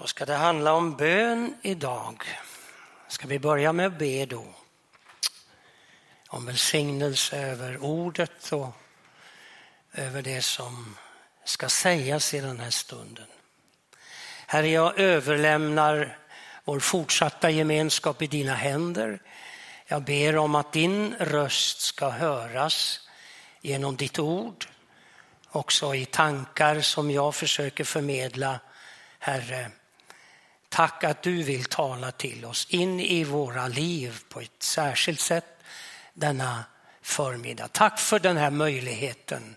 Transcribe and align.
Då 0.00 0.06
ska 0.06 0.26
det 0.26 0.34
handla 0.34 0.72
om 0.72 0.96
bön 0.96 1.54
idag. 1.62 2.22
Ska 3.08 3.26
vi 3.26 3.38
börja 3.38 3.72
med 3.72 3.86
att 3.86 3.98
be 3.98 4.26
då? 4.26 4.44
Om 6.28 6.46
välsignelse 6.46 7.36
över 7.36 7.84
ordet 7.84 8.52
och 8.52 8.68
över 9.92 10.22
det 10.22 10.42
som 10.42 10.96
ska 11.44 11.68
sägas 11.68 12.34
i 12.34 12.40
den 12.40 12.60
här 12.60 12.70
stunden. 12.70 13.26
Herre, 14.46 14.68
jag 14.68 14.98
överlämnar 14.98 16.18
vår 16.64 16.80
fortsatta 16.80 17.50
gemenskap 17.50 18.22
i 18.22 18.26
dina 18.26 18.54
händer. 18.54 19.22
Jag 19.86 20.02
ber 20.02 20.36
om 20.36 20.54
att 20.54 20.72
din 20.72 21.14
röst 21.18 21.80
ska 21.80 22.08
höras 22.08 23.08
genom 23.60 23.96
ditt 23.96 24.18
ord, 24.18 24.68
också 25.50 25.94
i 25.94 26.04
tankar 26.04 26.80
som 26.80 27.10
jag 27.10 27.34
försöker 27.34 27.84
förmedla. 27.84 28.60
Herre, 29.18 29.70
tack 30.70 31.04
att 31.04 31.22
du 31.22 31.42
vill 31.42 31.64
tala 31.64 32.12
till 32.12 32.44
oss 32.44 32.66
in 32.70 33.00
i 33.00 33.24
våra 33.24 33.68
liv 33.68 34.22
på 34.28 34.40
ett 34.40 34.62
särskilt 34.62 35.20
sätt 35.20 35.62
denna 36.14 36.64
förmiddag. 37.02 37.68
Tack 37.68 37.98
för 37.98 38.18
den 38.18 38.36
här 38.36 38.50
möjligheten 38.50 39.56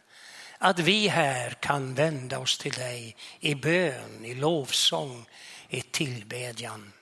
att 0.58 0.80
vi 0.80 1.08
här 1.08 1.50
kan 1.50 1.94
vända 1.94 2.40
oss 2.40 2.58
till 2.58 2.72
dig 2.72 3.16
i 3.40 3.56
bön, 3.56 4.26
i 4.26 4.36
lovsång, 4.36 5.26
i 5.70 5.82
tillbedjan. 5.82 6.94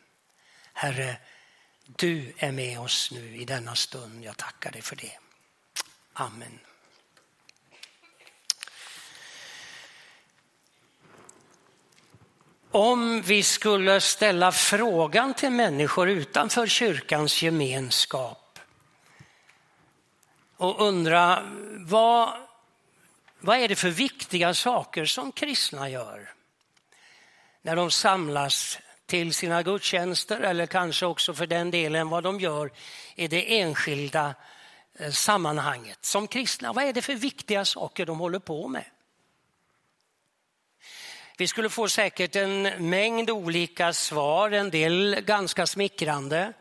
Herre, 0.73 1.17
du 1.85 2.33
är 2.37 2.51
med 2.51 2.79
oss 2.79 3.11
nu 3.11 3.37
i 3.37 3.45
denna 3.45 3.75
stund. 3.75 4.23
Jag 4.23 4.37
tackar 4.37 4.71
dig 4.71 4.81
för 4.81 4.95
det. 4.95 5.17
Amen. 6.13 6.59
Om 12.73 13.21
vi 13.21 13.43
skulle 13.43 14.01
ställa 14.01 14.51
frågan 14.51 15.33
till 15.33 15.49
människor 15.49 16.09
utanför 16.09 16.67
kyrkans 16.67 17.43
gemenskap 17.43 18.59
och 20.57 20.87
undra 20.87 21.43
vad, 21.77 22.33
vad 23.39 23.57
är 23.57 23.67
det 23.67 23.75
för 23.75 23.89
viktiga 23.89 24.53
saker 24.53 25.05
som 25.05 25.31
kristna 25.31 25.89
gör 25.89 26.33
när 27.61 27.75
de 27.75 27.91
samlas 27.91 28.79
till 29.05 29.33
sina 29.33 29.63
gudstjänster 29.63 30.39
eller 30.39 30.65
kanske 30.65 31.05
också 31.05 31.33
för 31.33 31.47
den 31.47 31.71
delen 31.71 32.09
vad 32.09 32.23
de 32.23 32.39
gör 32.39 32.71
i 33.15 33.27
det 33.27 33.59
enskilda 33.59 34.35
eh, 34.99 35.11
sammanhanget. 35.11 36.05
Som 36.05 36.27
kristna, 36.27 36.73
vad 36.73 36.83
är 36.83 36.93
det 36.93 37.01
för 37.01 37.15
viktiga 37.15 37.65
saker 37.65 38.05
de 38.05 38.19
håller 38.19 38.39
på 38.39 38.67
med? 38.67 38.85
Vi 41.41 41.47
skulle 41.47 41.69
få 41.69 41.87
säkert 41.87 42.35
en 42.35 42.89
mängd 42.89 43.29
olika 43.29 43.93
svar, 43.93 44.51
en 44.51 44.69
del 44.69 45.21
ganska 45.21 45.67
smickrande 45.67 46.53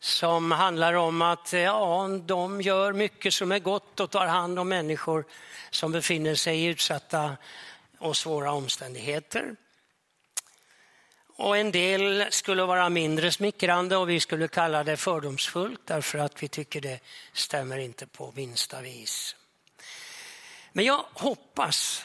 som 0.00 0.50
handlar 0.50 0.94
om 0.94 1.22
att 1.22 1.52
ja, 1.52 2.08
de 2.26 2.60
gör 2.60 2.92
mycket 2.92 3.34
som 3.34 3.52
är 3.52 3.58
gott 3.58 4.00
och 4.00 4.10
tar 4.10 4.26
hand 4.26 4.58
om 4.58 4.68
människor 4.68 5.24
som 5.70 5.92
befinner 5.92 6.34
sig 6.34 6.60
i 6.60 6.64
utsatta 6.64 7.36
och 7.98 8.16
svåra 8.16 8.52
omständigheter. 8.52 9.56
Och 11.36 11.56
en 11.56 11.72
del 11.72 12.24
skulle 12.30 12.64
vara 12.64 12.88
mindre 12.88 13.32
smickrande 13.32 13.96
och 13.96 14.10
vi 14.10 14.20
skulle 14.20 14.48
kalla 14.48 14.84
det 14.84 14.96
fördomsfullt 14.96 15.80
därför 15.84 16.18
att 16.18 16.42
vi 16.42 16.48
tycker 16.48 16.80
det 16.80 17.00
stämmer 17.32 17.78
inte 17.78 18.06
på 18.06 18.32
minsta 18.36 18.80
vis. 18.80 19.36
Men 20.72 20.84
jag 20.84 21.04
hoppas, 21.12 22.04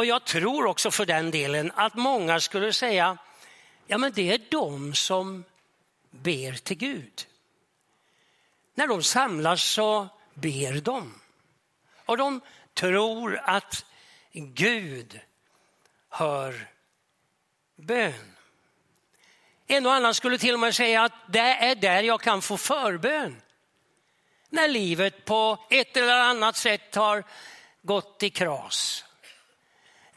och 0.00 0.06
jag 0.06 0.24
tror 0.24 0.66
också 0.66 0.90
för 0.90 1.06
den 1.06 1.30
delen, 1.30 1.72
att 1.74 1.94
många 1.94 2.40
skulle 2.40 2.72
säga 2.72 3.18
ja 3.86 3.98
men 3.98 4.12
det 4.12 4.32
är 4.32 4.40
de 4.50 4.94
som 4.94 5.44
ber 6.10 6.52
till 6.52 6.76
Gud. 6.76 7.26
När 8.74 8.86
de 8.86 9.02
samlas 9.02 9.62
så 9.62 10.08
ber 10.34 10.80
de. 10.80 11.20
Och 12.06 12.16
de 12.16 12.40
tror 12.74 13.40
att 13.44 13.84
Gud 14.32 15.20
hör 16.08 16.68
bön. 17.76 18.36
En 19.66 19.86
och 19.86 19.94
annan 19.94 20.14
skulle 20.14 20.38
till 20.38 20.54
och 20.54 20.60
med 20.60 20.74
säga 20.74 21.04
att 21.04 21.14
det 21.28 21.38
är 21.40 21.74
där 21.74 22.02
jag 22.02 22.20
kan 22.20 22.42
få 22.42 22.56
förbön. 22.56 23.42
När 24.48 24.68
livet 24.68 25.24
på 25.24 25.58
ett 25.70 25.96
eller 25.96 26.20
annat 26.20 26.56
sätt 26.56 26.94
har 26.94 27.24
gått 27.82 28.22
i 28.22 28.30
kras. 28.30 29.04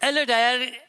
Eller 0.03 0.25
där 0.25 0.79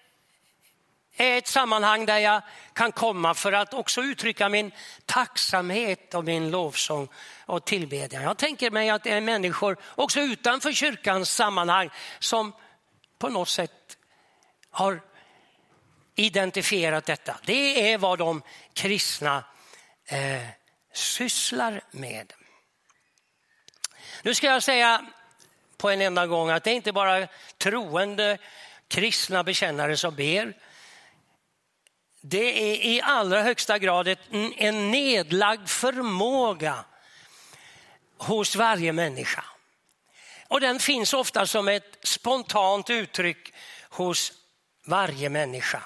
är 1.17 1.39
ett 1.39 1.47
sammanhang 1.47 2.07
där 2.07 2.19
jag 2.19 2.43
kan 2.73 2.93
komma 2.93 3.35
för 3.35 3.53
att 3.53 3.75
också 3.75 4.03
uttrycka 4.03 4.49
min 4.49 4.73
tacksamhet 5.07 6.15
och 6.15 6.25
min 6.25 6.51
lovsång 6.51 7.09
och 7.47 7.65
tillbedjan. 7.65 8.23
Jag 8.23 8.39
tänker 8.39 8.71
mig 8.71 8.91
att 8.91 9.05
det 9.05 9.11
är 9.11 9.21
människor 9.21 9.77
också 9.95 10.21
utanför 10.21 10.73
kyrkans 10.73 11.31
sammanhang 11.35 11.91
som 12.19 12.53
på 13.19 13.29
något 13.29 13.49
sätt 13.49 13.97
har 14.71 15.01
identifierat 16.15 17.07
detta. 17.07 17.37
Det 17.45 17.93
är 17.93 17.99
vad 17.99 18.19
de 18.19 18.43
kristna 18.73 19.45
eh, 20.07 20.49
sysslar 20.93 21.81
med. 21.91 22.33
Nu 24.23 24.35
ska 24.35 24.47
jag 24.47 24.63
säga 24.63 25.07
på 25.77 25.91
en 25.91 26.01
enda 26.01 26.27
gång 26.27 26.51
att 26.51 26.65
det 26.65 26.71
är 26.71 26.75
inte 26.75 26.93
bara 26.93 27.29
troende 27.59 28.39
kristna 28.95 29.45
bekännare 29.45 29.97
som 29.97 30.15
ber. 30.15 30.57
Det 32.21 32.73
är 32.73 32.87
i 32.87 33.01
allra 33.01 33.43
högsta 33.43 33.79
grad 33.79 34.17
en 34.57 34.91
nedlagd 34.91 35.69
förmåga 35.69 36.85
hos 38.19 38.57
varje 38.57 38.93
människa. 38.93 39.45
Och 40.49 40.61
den 40.61 40.79
finns 40.79 41.15
ofta 41.15 41.47
som 41.47 41.69
ett 41.69 41.99
spontant 42.03 42.91
uttryck 42.91 43.55
hos 43.89 44.33
varje 44.87 45.29
människa 45.29 45.83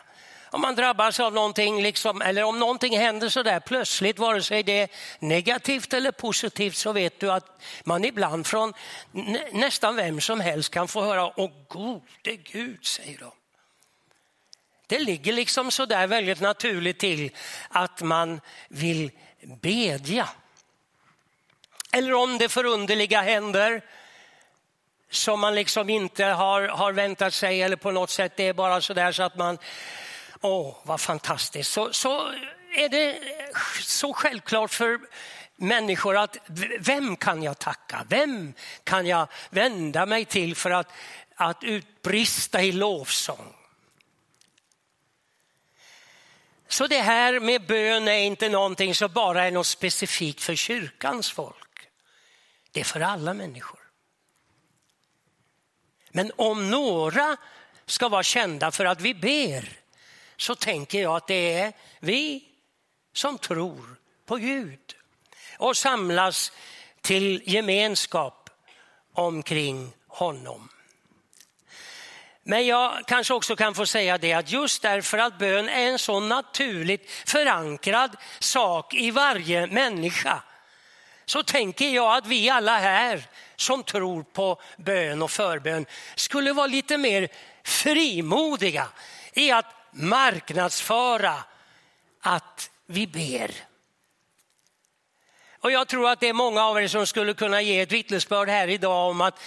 om 0.51 0.61
man 0.61 0.75
drabbas 0.75 1.21
av 1.21 1.33
någonting, 1.33 1.83
liksom, 1.83 2.23
eller 2.23 2.43
om 2.43 2.59
någonting 2.59 2.99
händer 2.99 3.29
så 3.29 3.43
där 3.43 3.61
plötsligt, 3.61 4.19
vare 4.19 4.43
sig 4.43 4.63
det 4.63 4.81
är 4.81 4.89
negativt 5.19 5.95
eller 5.95 6.13
positivt, 6.13 6.77
så 6.77 6.93
vet 6.93 7.21
du 7.21 7.33
att 7.33 7.63
man 7.85 8.05
ibland 8.05 8.47
från 8.47 8.73
nästan 9.53 9.97
vem 9.97 10.21
som 10.21 10.41
helst 10.41 10.71
kan 10.71 10.89
få 10.89 11.03
höra, 11.03 11.41
åh 11.41 11.51
gode 11.69 12.37
Gud, 12.37 12.87
säger 12.87 13.19
de. 13.19 13.31
Det 14.87 14.99
ligger 14.99 15.33
liksom 15.33 15.71
så 15.71 15.87
där 15.87 16.07
väldigt 16.07 16.41
naturligt 16.41 16.99
till 16.99 17.31
att 17.69 18.03
man 18.03 18.41
vill 18.69 19.11
bedja. 19.61 20.29
Eller 21.93 22.15
om 22.15 22.39
det 22.39 22.49
förunderliga 22.49 23.21
händer 23.21 23.83
som 25.11 25.41
man 25.41 25.55
liksom 25.55 25.91
inte 25.91 26.25
har, 26.25 26.69
har 26.69 26.93
väntat 26.93 27.35
sig 27.35 27.63
eller 27.63 27.77
på 27.77 27.91
något 27.91 28.11
sätt, 28.11 28.33
det 28.37 28.49
är 28.49 28.53
bara 28.53 28.81
så 28.81 28.95
där 28.95 29.13
så 29.13 29.23
att 29.23 29.37
man 29.37 29.59
Åh, 30.41 30.77
vad 30.83 31.01
fantastiskt. 31.01 31.73
Så, 31.73 31.93
så 31.93 32.29
är 32.75 32.89
det 32.89 33.21
så 33.83 34.13
självklart 34.13 34.71
för 34.71 35.01
människor 35.57 36.17
att 36.17 36.37
vem 36.79 37.17
kan 37.17 37.43
jag 37.43 37.59
tacka? 37.59 38.07
Vem 38.09 38.55
kan 38.85 39.07
jag 39.07 39.29
vända 39.51 40.07
mig 40.07 40.25
till 40.25 40.57
för 40.57 40.71
att, 40.71 40.93
att 41.35 41.65
utbrista 41.65 42.63
i 42.63 42.73
lovsång? 42.73 43.55
Så 46.69 46.87
det 46.87 47.01
här 47.01 47.41
med 47.41 47.67
bön 47.67 48.09
är 48.09 48.19
inte 48.19 48.49
någonting 48.49 48.95
som 48.95 49.13
bara 49.13 49.45
är 49.45 49.51
något 49.51 49.67
specifikt 49.67 50.43
för 50.43 50.55
kyrkans 50.55 51.33
folk. 51.33 51.89
Det 52.73 52.81
är 52.81 52.85
för 52.85 53.01
alla 53.01 53.35
människor. 53.35 53.81
Men 56.11 56.33
om 56.37 56.71
några 56.71 57.37
ska 57.87 58.09
vara 58.09 58.23
kända 58.23 58.71
för 58.71 58.85
att 58.85 59.01
vi 59.01 59.15
ber 59.15 59.79
så 60.39 60.55
tänker 60.55 61.03
jag 61.03 61.17
att 61.17 61.27
det 61.27 61.55
är 61.55 61.73
vi 62.01 62.45
som 63.13 63.39
tror 63.39 63.97
på 64.27 64.37
Gud 64.37 64.95
och 65.59 65.77
samlas 65.77 66.53
till 67.01 67.43
gemenskap 67.45 68.51
omkring 69.13 69.93
honom. 70.07 70.69
Men 72.43 72.67
jag 72.67 73.07
kanske 73.07 73.35
också 73.35 73.57
kan 73.57 73.75
få 73.75 73.87
säga 73.87 74.19
det 74.19 74.33
att 74.33 74.51
just 74.51 74.83
därför 74.83 75.19
att 75.19 75.39
bön 75.39 75.69
är 75.69 75.87
en 75.87 75.99
så 75.99 76.21
naturligt 76.21 77.11
förankrad 77.27 78.17
sak 78.39 78.95
i 78.95 79.11
varje 79.11 79.67
människa 79.67 80.43
så 81.27 81.43
tänker 81.43 81.89
jag 81.89 82.17
att 82.17 82.27
vi 82.27 82.51
alla 82.51 82.79
här 82.79 83.23
som 83.57 83.83
tror 83.83 84.23
på 84.23 84.61
bön 84.77 85.23
och 85.23 85.31
förbön 85.31 85.87
skulle 86.15 86.53
vara 86.53 86.67
lite 86.67 86.99
mer 86.99 87.29
frimodiga 87.65 88.89
i 89.33 89.51
att 89.51 89.78
marknadsföra 89.93 91.35
att 92.21 92.71
vi 92.87 93.07
ber. 93.07 93.51
Och 95.61 95.71
jag 95.71 95.89
tror 95.89 96.11
att 96.11 96.21
det 96.21 96.29
är 96.29 96.33
många 96.33 96.65
av 96.65 96.83
er 96.83 96.89
som 96.89 97.07
skulle 97.07 97.35
kunna 97.35 97.63
ge 97.63 97.81
ett 97.81 97.93
vittnesbörd 97.93 98.49
här 98.49 98.69
idag 98.69 99.11
om 99.11 99.21
att 99.21 99.41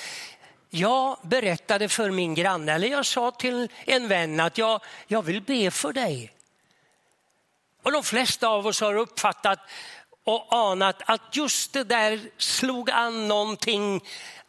jag 0.69 1.17
berättade 1.23 1.89
för 1.89 2.11
min 2.11 2.35
granne, 2.35 2.71
eller 2.71 2.87
jag 2.87 3.05
sa 3.05 3.31
till 3.31 3.67
en 3.85 4.07
vän 4.07 4.39
att 4.39 4.57
jag, 4.57 4.81
jag 5.07 5.21
vill 5.21 5.41
be 5.41 5.71
för 5.71 5.93
dig. 5.93 6.33
Och 7.83 7.91
de 7.91 8.03
flesta 8.03 8.47
av 8.47 8.67
oss 8.67 8.81
har 8.81 8.95
uppfattat 8.95 9.59
och 10.23 10.55
anat 10.55 11.01
att 11.05 11.35
just 11.35 11.73
det 11.73 11.83
där 11.83 12.19
slog 12.37 12.91
an 12.91 13.27
någonting 13.27 14.03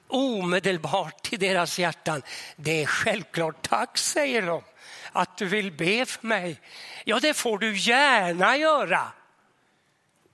omedelbart 0.09 1.33
i 1.33 1.37
deras 1.37 1.79
hjärtan. 1.79 2.23
Det 2.56 2.83
är 2.83 2.87
självklart, 2.87 3.69
tack 3.69 3.99
säger 3.99 4.43
de, 4.43 4.62
att 5.12 5.37
du 5.37 5.47
vill 5.47 5.73
be 5.73 6.06
för 6.06 6.26
mig. 6.26 6.61
Ja, 7.05 7.20
det 7.20 7.35
får 7.35 7.59
du 7.59 7.76
gärna 7.76 8.56
göra. 8.56 9.12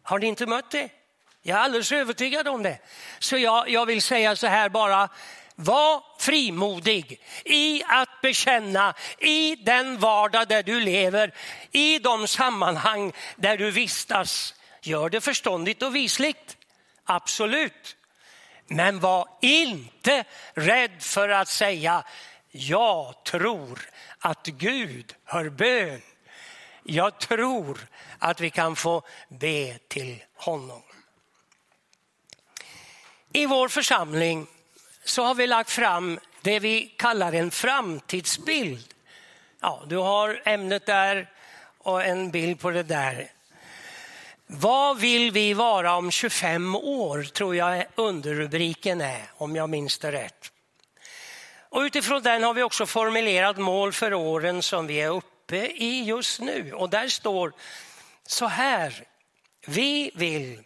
Har 0.03 0.19
ni 0.19 0.27
inte 0.27 0.47
mött 0.47 0.71
det? 0.71 0.89
Jag 1.43 1.59
är 1.59 1.63
alldeles 1.63 1.93
övertygad 1.93 2.49
om 2.49 2.63
det. 2.63 2.79
Så 3.19 3.39
jag, 3.39 3.71
jag 3.71 3.87
vill 3.87 4.03
säga 4.03 4.37
så 4.37 4.47
här 4.47 4.69
bara, 4.69 5.09
var 5.55 6.03
frimodig 6.19 7.21
i 7.45 7.83
att 7.89 8.21
bekänna 8.23 8.95
i 9.19 9.57
den 9.57 9.99
vardag 9.99 10.49
där 10.49 10.63
du 10.63 10.81
lever, 10.81 11.35
i 11.73 11.99
de 11.99 12.29
sammanhang 12.29 13.13
där 13.37 13.57
du 13.57 13.71
vistas. 13.71 14.55
Gör 14.83 15.11
det 15.11 15.21
förståndigt 15.21 15.83
och 15.83 15.97
visligt, 15.97 16.57
absolut. 17.05 17.97
Men 18.67 19.01
var 19.01 19.29
inte 19.41 20.25
rädd 20.55 21.03
för 21.03 21.29
att 21.29 21.49
säga 21.49 22.05
jag 22.51 23.25
tror 23.25 23.89
att 24.19 24.47
Gud 24.47 25.15
hör 25.25 25.49
bön. 25.49 26.03
Jag 26.83 27.19
tror 27.19 27.89
att 28.19 28.41
vi 28.41 28.51
kan 28.51 28.77
få 28.77 29.03
be 29.29 29.79
till 29.89 30.25
honom. 30.35 30.83
I 33.33 33.47
vår 33.47 33.69
församling 33.69 34.47
så 35.05 35.25
har 35.25 35.35
vi 35.35 35.47
lagt 35.47 35.71
fram 35.71 36.21
det 36.43 36.61
vi 36.61 36.95
kallar 36.99 37.33
en 37.33 37.51
framtidsbild. 37.51 38.95
Ja, 39.61 39.83
du 39.87 39.97
har 39.97 40.43
ämnet 40.45 40.87
där 40.87 41.31
och 41.79 42.05
en 42.05 42.31
bild 42.31 42.61
på 42.61 42.71
det 42.71 42.83
där. 42.83 43.33
Vad 44.47 44.99
vill 44.99 45.31
vi 45.31 45.55
vara 45.55 45.97
om 45.97 46.11
25 46.11 46.75
år, 46.75 47.23
tror 47.23 47.57
jag 47.57 47.87
underrubriken 47.95 49.01
är, 49.01 49.23
om 49.37 49.57
jag 49.57 49.71
minns 49.71 49.99
det 49.99 50.13
rätt. 50.13 50.53
Och 51.71 51.81
utifrån 51.81 52.23
den 52.23 52.43
har 52.43 52.55
vi 52.55 52.63
också 52.63 52.87
formulerat 52.87 53.59
mål 53.59 53.93
för 53.93 54.15
åren 54.15 54.63
som 54.63 54.87
vi 54.87 55.01
är 55.01 55.09
uppe 55.09 55.57
i 55.67 56.05
just 56.05 56.41
nu. 56.41 56.73
Och 56.73 56.91
där 56.91 57.09
står 57.09 57.53
så 58.27 58.47
här, 58.47 59.05
vi 59.67 60.11
vill 60.15 60.63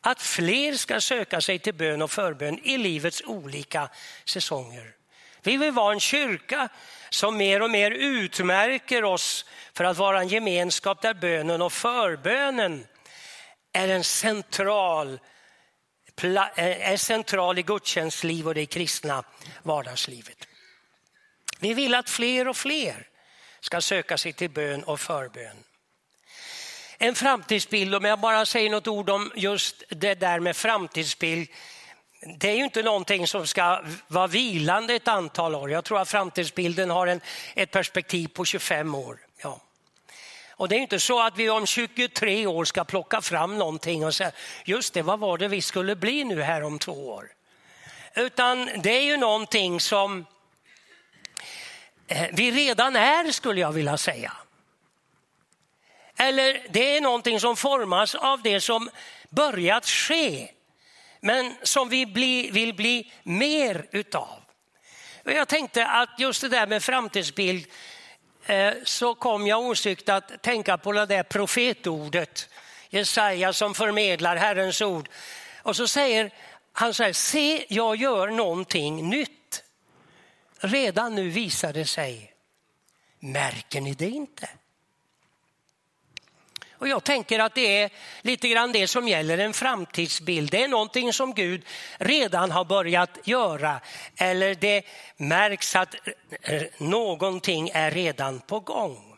att 0.00 0.22
fler 0.22 0.72
ska 0.72 1.00
söka 1.00 1.40
sig 1.40 1.58
till 1.58 1.74
bön 1.74 2.02
och 2.02 2.10
förbön 2.10 2.58
i 2.62 2.78
livets 2.78 3.22
olika 3.26 3.88
säsonger. 4.24 4.94
Vi 5.42 5.56
vill 5.56 5.72
vara 5.72 5.92
en 5.92 6.00
kyrka 6.00 6.68
som 7.10 7.36
mer 7.36 7.62
och 7.62 7.70
mer 7.70 7.90
utmärker 7.90 9.04
oss 9.04 9.44
för 9.72 9.84
att 9.84 9.96
vara 9.96 10.20
en 10.20 10.28
gemenskap 10.28 11.02
där 11.02 11.14
bönen 11.14 11.62
och 11.62 11.72
förbönen 11.72 12.86
är 13.72 13.88
en 13.88 14.04
central, 14.04 15.18
Eh, 16.22 16.90
är 16.92 16.96
central 16.96 17.58
i 17.58 17.62
gudstjänstliv 17.62 18.48
och 18.48 18.54
det 18.54 18.66
kristna 18.66 19.24
vardagslivet. 19.62 20.48
Vi 21.60 21.74
vill 21.74 21.94
att 21.94 22.10
fler 22.10 22.48
och 22.48 22.56
fler 22.56 23.08
ska 23.60 23.80
söka 23.80 24.18
sig 24.18 24.32
till 24.32 24.50
bön 24.50 24.84
och 24.84 25.00
förbön 25.00 25.64
en 26.98 27.14
framtidsbild, 27.14 27.94
om 27.94 28.04
jag 28.04 28.18
bara 28.18 28.46
säger 28.46 28.70
något 28.70 28.88
ord 28.88 29.10
om 29.10 29.32
just 29.34 29.82
det 29.88 30.14
där 30.14 30.40
med 30.40 30.56
framtidsbild. 30.56 31.48
Det 32.38 32.48
är 32.50 32.56
ju 32.56 32.64
inte 32.64 32.82
någonting 32.82 33.26
som 33.26 33.46
ska 33.46 33.84
vara 34.06 34.26
vilande 34.26 34.94
ett 34.94 35.08
antal 35.08 35.54
år. 35.54 35.70
Jag 35.70 35.84
tror 35.84 36.00
att 36.00 36.08
framtidsbilden 36.08 36.90
har 36.90 37.06
en, 37.06 37.20
ett 37.54 37.70
perspektiv 37.70 38.28
på 38.28 38.44
25 38.44 38.94
år. 38.94 39.18
Ja. 39.42 39.60
Och 40.56 40.68
det 40.68 40.76
är 40.76 40.80
inte 40.80 41.00
så 41.00 41.20
att 41.20 41.36
vi 41.36 41.50
om 41.50 41.66
23 41.66 42.46
år 42.46 42.64
ska 42.64 42.84
plocka 42.84 43.20
fram 43.20 43.58
någonting 43.58 44.04
och 44.04 44.14
säga, 44.14 44.32
just 44.64 44.94
det, 44.94 45.02
vad 45.02 45.18
var 45.18 45.38
det 45.38 45.48
vi 45.48 45.62
skulle 45.62 45.96
bli 45.96 46.24
nu 46.24 46.42
här 46.42 46.62
om 46.62 46.78
två 46.78 47.08
år? 47.08 47.28
Utan 48.14 48.70
det 48.82 48.90
är 48.90 49.02
ju 49.02 49.16
någonting 49.16 49.80
som 49.80 50.26
eh, 52.06 52.26
vi 52.32 52.50
redan 52.50 52.96
är, 52.96 53.32
skulle 53.32 53.60
jag 53.60 53.72
vilja 53.72 53.96
säga. 53.96 54.32
Eller 56.16 56.66
det 56.70 56.96
är 56.96 57.00
någonting 57.00 57.40
som 57.40 57.56
formas 57.56 58.14
av 58.14 58.42
det 58.42 58.60
som 58.60 58.90
börjat 59.30 59.86
ske, 59.86 60.50
men 61.20 61.54
som 61.62 61.88
vi 61.88 62.06
bli, 62.06 62.50
vill 62.50 62.74
bli 62.74 63.12
mer 63.22 63.86
utav. 63.90 64.40
Jag 65.24 65.48
tänkte 65.48 65.86
att 65.86 66.08
just 66.18 66.40
det 66.40 66.48
där 66.48 66.66
med 66.66 66.82
framtidsbild 66.82 67.66
Eh, 68.46 68.74
så 68.84 69.14
kom 69.14 69.46
jag 69.46 69.60
osökt 69.60 70.08
att 70.08 70.42
tänka 70.42 70.78
på 70.78 70.92
det 70.92 71.06
där 71.06 71.22
profetordet, 71.22 72.48
Jesaja 72.88 73.52
som 73.52 73.74
förmedlar 73.74 74.36
Herrens 74.36 74.82
ord. 74.82 75.08
Och 75.62 75.76
så 75.76 75.88
säger 75.88 76.30
han 76.72 76.94
så 76.94 77.02
här, 77.02 77.12
se 77.12 77.66
jag 77.68 77.96
gör 77.96 78.28
någonting 78.28 79.10
nytt. 79.10 79.64
Redan 80.58 81.14
nu 81.14 81.28
visar 81.28 81.72
det 81.72 81.84
sig. 81.84 82.32
Märker 83.18 83.80
ni 83.80 83.94
det 83.94 84.08
inte? 84.08 84.48
Och 86.84 86.88
jag 86.88 87.04
tänker 87.04 87.38
att 87.38 87.54
det 87.54 87.82
är 87.82 87.90
lite 88.22 88.48
grann 88.48 88.72
det 88.72 88.88
som 88.88 89.08
gäller 89.08 89.38
en 89.38 89.52
framtidsbild. 89.52 90.50
Det 90.50 90.64
är 90.64 90.68
någonting 90.68 91.12
som 91.12 91.34
Gud 91.34 91.62
redan 91.98 92.50
har 92.50 92.64
börjat 92.64 93.18
göra 93.24 93.80
eller 94.16 94.54
det 94.54 94.82
märks 95.16 95.76
att 95.76 95.94
någonting 96.78 97.70
är 97.74 97.90
redan 97.90 98.40
på 98.40 98.60
gång. 98.60 99.16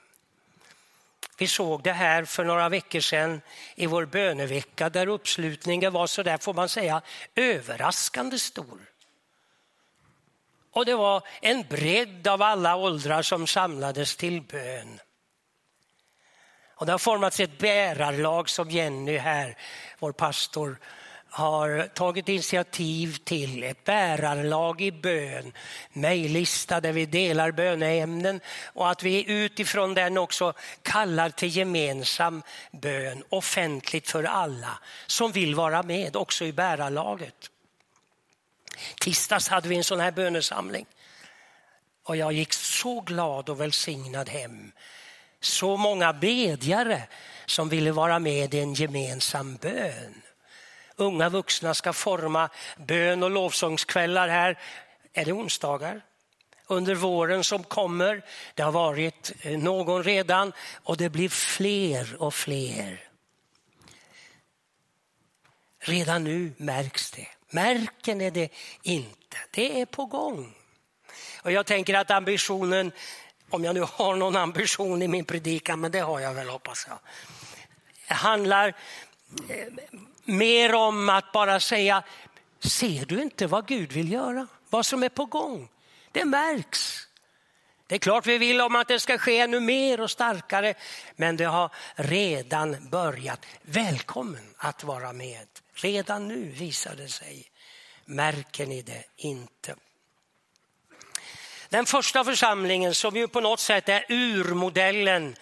Vi 1.38 1.46
såg 1.46 1.82
det 1.82 1.92
här 1.92 2.24
för 2.24 2.44
några 2.44 2.68
veckor 2.68 3.00
sedan 3.00 3.40
i 3.74 3.86
vår 3.86 4.04
bönevecka 4.04 4.88
där 4.88 5.06
uppslutningen 5.06 5.92
var 5.92 6.06
så 6.06 6.22
där 6.22 6.38
får 6.38 6.54
man 6.54 6.68
säga 6.68 7.02
överraskande 7.34 8.38
stor. 8.38 8.80
Och 10.72 10.86
det 10.86 10.94
var 10.94 11.22
en 11.40 11.62
bredd 11.62 12.28
av 12.28 12.42
alla 12.42 12.76
åldrar 12.76 13.22
som 13.22 13.46
samlades 13.46 14.16
till 14.16 14.42
bön. 14.42 15.00
Och 16.76 16.86
det 16.86 16.92
har 16.92 16.98
formats 16.98 17.40
ett 17.40 17.58
bärarlag 17.58 18.48
som 18.48 18.70
Jenny 18.70 19.16
här, 19.16 19.56
vår 19.98 20.12
pastor, 20.12 20.78
har 21.30 21.88
tagit 21.94 22.28
initiativ 22.28 23.16
till. 23.24 23.62
Ett 23.62 23.84
bärarlag 23.84 24.80
i 24.80 24.92
bön, 24.92 25.52
mejllista 25.92 26.80
där 26.80 26.92
vi 26.92 27.06
delar 27.06 27.50
böneämnen 27.50 28.40
och 28.64 28.90
att 28.90 29.02
vi 29.02 29.30
utifrån 29.30 29.94
den 29.94 30.18
också 30.18 30.52
kallar 30.82 31.30
till 31.30 31.56
gemensam 31.56 32.42
bön 32.72 33.24
offentligt 33.28 34.10
för 34.10 34.24
alla 34.24 34.78
som 35.06 35.32
vill 35.32 35.54
vara 35.54 35.82
med 35.82 36.16
också 36.16 36.44
i 36.44 36.52
bärarlaget. 36.52 37.50
Tisdags 39.00 39.48
hade 39.48 39.68
vi 39.68 39.76
en 39.76 39.84
sån 39.84 40.00
här 40.00 40.12
bönesamling 40.12 40.86
och 42.02 42.16
jag 42.16 42.32
gick 42.32 42.52
så 42.52 43.00
glad 43.00 43.48
och 43.48 43.60
välsignad 43.60 44.28
hem 44.28 44.72
så 45.46 45.76
många 45.76 46.12
bedjare 46.12 47.02
som 47.46 47.68
ville 47.68 47.92
vara 47.92 48.18
med 48.18 48.54
i 48.54 48.58
en 48.58 48.74
gemensam 48.74 49.56
bön. 49.56 50.22
Unga 50.96 51.28
vuxna 51.28 51.74
ska 51.74 51.92
forma 51.92 52.48
bön 52.76 53.22
och 53.22 53.30
lovsångskvällar 53.30 54.28
här. 54.28 54.58
Är 55.12 55.24
det 55.24 55.32
onsdagar? 55.32 56.00
Under 56.66 56.94
våren 56.94 57.44
som 57.44 57.62
kommer. 57.62 58.22
Det 58.54 58.62
har 58.62 58.72
varit 58.72 59.32
eh, 59.40 59.58
någon 59.58 60.04
redan 60.04 60.52
och 60.74 60.96
det 60.96 61.08
blir 61.08 61.28
fler 61.28 62.22
och 62.22 62.34
fler. 62.34 63.00
Redan 65.78 66.24
nu 66.24 66.52
märks 66.56 67.10
det. 67.10 67.28
Märker 67.50 68.14
ni 68.14 68.30
det 68.30 68.48
inte? 68.82 69.36
Det 69.50 69.80
är 69.80 69.86
på 69.86 70.06
gång. 70.06 70.54
Och 71.42 71.52
jag 71.52 71.66
tänker 71.66 71.94
att 71.94 72.10
ambitionen 72.10 72.92
om 73.50 73.64
jag 73.64 73.74
nu 73.74 73.80
har 73.92 74.16
någon 74.16 74.36
ambition 74.36 75.02
i 75.02 75.08
min 75.08 75.24
predikan, 75.24 75.80
men 75.80 75.92
det 75.92 76.00
har 76.00 76.20
jag 76.20 76.34
väl 76.34 76.48
hoppas 76.48 76.86
jag. 76.88 76.98
Det 78.08 78.14
handlar 78.14 78.68
eh, 79.48 79.66
mer 80.24 80.74
om 80.74 81.08
att 81.08 81.32
bara 81.32 81.60
säga, 81.60 82.02
ser 82.60 83.04
du 83.06 83.22
inte 83.22 83.46
vad 83.46 83.66
Gud 83.66 83.92
vill 83.92 84.12
göra? 84.12 84.46
Vad 84.70 84.86
som 84.86 85.02
är 85.02 85.08
på 85.08 85.24
gång? 85.24 85.68
Det 86.12 86.24
märks. 86.24 87.06
Det 87.86 87.94
är 87.94 87.98
klart 87.98 88.26
vi 88.26 88.38
vill 88.38 88.60
om 88.60 88.76
att 88.76 88.88
det 88.88 89.00
ska 89.00 89.18
ske 89.18 89.38
ännu 89.38 89.60
mer 89.60 90.00
och 90.00 90.10
starkare, 90.10 90.74
men 91.16 91.36
det 91.36 91.44
har 91.44 91.70
redan 91.94 92.88
börjat. 92.90 93.46
Välkommen 93.62 94.54
att 94.56 94.84
vara 94.84 95.12
med. 95.12 95.46
Redan 95.74 96.28
nu 96.28 96.48
visar 96.48 96.96
det 96.96 97.08
sig. 97.08 97.46
Märker 98.04 98.66
ni 98.66 98.82
det 98.82 99.04
inte? 99.16 99.74
Den 101.68 101.86
första 101.86 102.24
församlingen 102.24 102.94
som 102.94 103.16
ju 103.16 103.28
på 103.28 103.40
något 103.40 103.60
sätt 103.60 103.88
är 103.88 104.04
urmodellen 104.08 105.36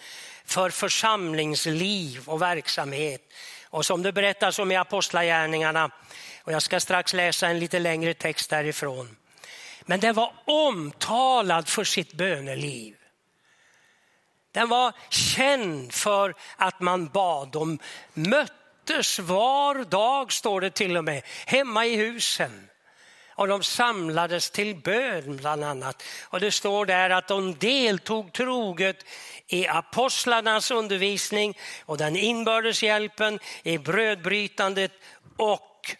för 0.45 0.69
församlingsliv 0.69 2.29
och 2.29 2.41
verksamhet 2.41 3.21
och 3.63 3.85
som 3.85 4.03
det 4.03 4.11
berättas 4.11 4.59
om 4.59 4.71
i 4.71 4.75
Apostlagärningarna 4.75 5.91
och 6.43 6.51
jag 6.51 6.61
ska 6.61 6.79
strax 6.79 7.13
läsa 7.13 7.47
en 7.47 7.59
lite 7.59 7.79
längre 7.79 8.13
text 8.13 8.49
därifrån. 8.49 9.17
Men 9.81 9.99
den 9.99 10.15
var 10.15 10.33
omtalad 10.45 11.67
för 11.67 11.83
sitt 11.83 12.13
böneliv. 12.13 12.95
Den 14.51 14.69
var 14.69 14.93
känd 15.09 15.93
för 15.93 16.35
att 16.55 16.79
man 16.79 17.07
bad. 17.07 17.51
De 17.51 17.79
möttes 18.13 19.19
var 19.19 19.83
dag, 19.83 20.33
står 20.33 20.61
det 20.61 20.69
till 20.69 20.97
och 20.97 21.03
med, 21.03 21.23
hemma 21.45 21.85
i 21.85 21.95
husen. 21.95 22.69
Och 23.35 23.47
de 23.47 23.63
samlades 23.63 24.49
till 24.49 24.75
bön 24.75 25.37
bland 25.37 25.63
annat. 25.63 26.03
Och 26.23 26.39
det 26.39 26.51
står 26.51 26.85
där 26.85 27.09
att 27.09 27.27
de 27.27 27.55
deltog 27.55 28.33
troget 28.33 29.05
i 29.47 29.67
apostlarnas 29.67 30.71
undervisning 30.71 31.57
och 31.85 31.97
den 31.97 32.15
inbördes 32.15 32.83
hjälpen, 32.83 33.39
i 33.63 33.77
brödbrytandet 33.77 34.91
och 35.37 35.95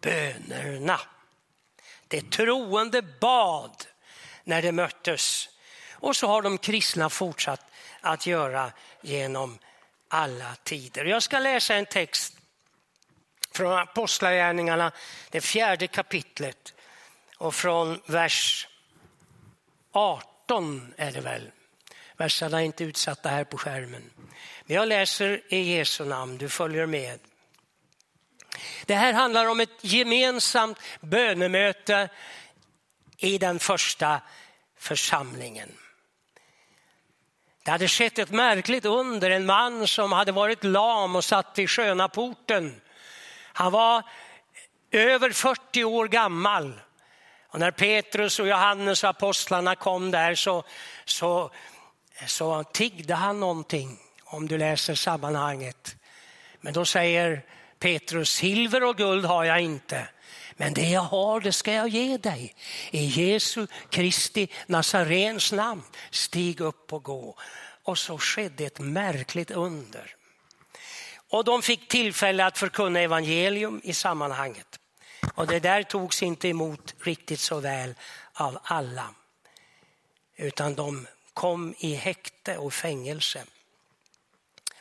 bönerna. 0.00 1.00
Det 2.08 2.30
troende 2.30 3.02
bad 3.02 3.84
när 4.44 4.62
de 4.62 4.72
möttes. 4.72 5.48
Och 5.92 6.16
så 6.16 6.26
har 6.26 6.42
de 6.42 6.58
kristna 6.58 7.10
fortsatt 7.10 7.70
att 8.00 8.26
göra 8.26 8.72
genom 9.00 9.58
alla 10.08 10.54
tider. 10.64 11.04
Jag 11.04 11.22
ska 11.22 11.38
läsa 11.38 11.74
en 11.74 11.86
text 11.86 12.37
från 13.58 13.78
Apostlagärningarna, 13.78 14.92
det 15.30 15.40
fjärde 15.40 15.86
kapitlet 15.86 16.74
och 17.36 17.54
från 17.54 18.00
vers 18.06 18.68
18 19.92 20.94
är 20.96 21.12
det 21.12 21.20
väl. 21.20 21.50
Verserna 22.16 22.60
är 22.60 22.64
inte 22.64 22.84
utsatta 22.84 23.28
här 23.28 23.44
på 23.44 23.58
skärmen. 23.58 24.10
Men 24.66 24.76
jag 24.76 24.88
läser 24.88 25.40
i 25.48 25.76
Jesu 25.76 26.04
namn, 26.04 26.38
du 26.38 26.48
följer 26.48 26.86
med. 26.86 27.18
Det 28.86 28.94
här 28.94 29.12
handlar 29.12 29.46
om 29.46 29.60
ett 29.60 29.84
gemensamt 29.84 30.78
bönemöte 31.00 32.08
i 33.16 33.38
den 33.38 33.58
första 33.58 34.20
församlingen. 34.78 35.72
Det 37.64 37.70
hade 37.70 37.88
skett 37.88 38.18
ett 38.18 38.30
märkligt 38.30 38.84
under, 38.84 39.30
en 39.30 39.46
man 39.46 39.88
som 39.88 40.12
hade 40.12 40.32
varit 40.32 40.64
lam 40.64 41.16
och 41.16 41.24
satt 41.24 41.58
vid 41.58 41.70
sköna 41.70 42.08
porten. 42.08 42.80
Han 43.58 43.72
var 43.72 44.02
över 44.90 45.30
40 45.30 45.84
år 45.84 46.08
gammal. 46.08 46.80
Och 47.48 47.58
när 47.60 47.70
Petrus 47.70 48.38
och 48.38 48.48
Johannes 48.48 49.04
och 49.04 49.10
apostlarna 49.10 49.76
kom 49.76 50.10
där 50.10 50.34
så, 50.34 50.64
så, 51.04 51.50
så 52.26 52.64
tiggde 52.64 53.14
han 53.14 53.40
någonting, 53.40 53.98
om 54.24 54.48
du 54.48 54.58
läser 54.58 54.94
sammanhanget. 54.94 55.96
Men 56.60 56.72
då 56.72 56.84
säger 56.84 57.42
Petrus, 57.78 58.30
silver 58.30 58.84
och 58.84 58.96
guld 58.96 59.24
har 59.24 59.44
jag 59.44 59.60
inte, 59.60 60.08
men 60.56 60.74
det 60.74 60.88
jag 60.88 61.00
har 61.00 61.40
det 61.40 61.52
ska 61.52 61.72
jag 61.72 61.88
ge 61.88 62.16
dig. 62.16 62.54
I 62.90 63.04
Jesu 63.04 63.66
Kristi 63.90 64.48
Nazarens 64.66 65.52
namn, 65.52 65.82
stig 66.10 66.60
upp 66.60 66.92
och 66.92 67.04
gå. 67.04 67.36
Och 67.82 67.98
så 67.98 68.18
skedde 68.18 68.64
ett 68.64 68.78
märkligt 68.78 69.50
under. 69.50 70.17
Och 71.30 71.44
de 71.44 71.62
fick 71.62 71.88
tillfälle 71.88 72.44
att 72.44 72.58
förkunna 72.58 73.00
evangelium 73.00 73.80
i 73.84 73.94
sammanhanget. 73.94 74.78
Och 75.34 75.46
det 75.46 75.60
där 75.60 75.82
togs 75.82 76.22
inte 76.22 76.48
emot 76.48 76.94
riktigt 77.02 77.40
så 77.40 77.60
väl 77.60 77.94
av 78.32 78.58
alla. 78.62 79.14
Utan 80.36 80.74
de 80.74 81.06
kom 81.34 81.74
i 81.78 81.94
häkte 81.94 82.58
och 82.58 82.74
fängelse. 82.74 83.44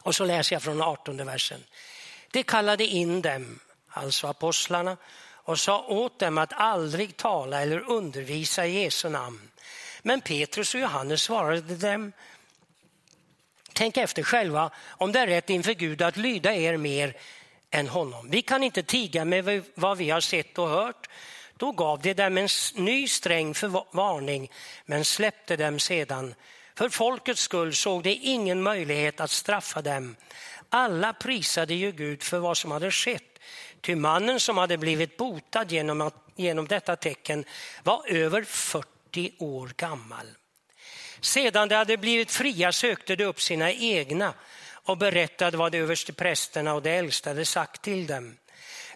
Och 0.02 0.16
så 0.16 0.26
läser 0.26 0.56
jag 0.56 0.64
från 0.64 0.82
18 0.82 1.26
versen. 1.26 1.64
Det 2.32 2.44
kallade 2.44 2.86
in 2.86 3.22
dem, 3.22 3.60
alltså 3.88 4.28
apostlarna, 4.28 4.98
och 5.48 5.60
sa 5.60 5.86
åt 5.86 6.20
dem 6.20 6.38
att 6.38 6.54
aldrig 6.54 7.18
tala 7.18 7.62
eller 7.62 7.92
undervisa 7.92 8.66
i 8.66 8.84
Jesu 8.84 9.10
namn. 9.10 9.52
Men 10.02 10.22
Petrus 10.22 10.76
och 10.76 10.82
Johannes 10.82 11.22
svarade 11.22 11.76
dem, 11.76 12.12
tänk 13.78 13.98
efter 13.98 14.24
själva 14.24 14.72
om 14.88 15.12
det 15.12 15.20
är 15.20 15.28
rätt 15.28 15.50
inför 15.50 15.74
Gud 15.74 16.02
att 16.02 16.18
lyda 16.18 16.56
er 16.56 16.78
mer 16.78 17.14
än 17.72 17.88
honom. 17.88 18.30
Vi 18.30 18.42
kan 18.42 18.64
inte 18.64 18.84
tiga 18.84 19.26
med 19.26 19.64
vad 19.76 19.98
vi 19.98 20.10
har 20.10 20.22
sett 20.22 20.58
och 20.58 20.70
hört. 20.70 21.10
Då 21.58 21.72
gav 21.72 22.02
de 22.02 22.14
dem 22.14 22.38
en 22.38 22.48
ny 22.76 23.08
sträng 23.08 23.54
varning 23.92 24.52
men 24.86 25.06
släppte 25.06 25.56
dem 25.56 25.80
sedan. 25.80 26.36
För 26.76 26.90
folkets 26.90 27.42
skull 27.42 27.76
såg 27.76 28.04
de 28.04 28.10
ingen 28.10 28.64
möjlighet 28.64 29.20
att 29.20 29.32
straffa 29.32 29.82
dem. 29.82 30.16
Alla 30.70 31.14
prisade 31.14 31.74
ju 31.74 31.92
Gud 31.92 32.24
för 32.24 32.40
vad 32.40 32.58
som 32.58 32.72
hade 32.72 32.92
skett. 32.92 33.40
Ty 33.82 33.96
mannen 33.96 34.40
som 34.40 34.58
hade 34.58 34.78
blivit 34.78 35.18
botad 35.18 35.72
genom, 35.72 36.02
att, 36.02 36.16
genom 36.36 36.68
detta 36.68 36.96
tecken 36.96 37.46
var 37.84 38.04
över 38.08 38.44
40 38.44 39.32
år 39.40 39.72
gammal. 39.78 40.28
Sedan 41.22 41.70
de 41.70 41.76
hade 41.76 41.98
blivit 41.98 42.32
fria 42.32 42.72
sökte 42.72 43.16
de 43.16 43.26
upp 43.26 43.42
sina 43.42 43.72
egna 43.72 44.34
och 44.72 44.98
berättade 44.98 45.58
vad 45.58 45.72
de 45.72 45.78
översteprästerna 45.78 46.74
och 46.74 46.82
de 46.82 46.90
äldste 46.90 47.30
hade 47.30 47.46
sagt 47.46 47.82
till 47.82 48.08
dem. 48.08 48.38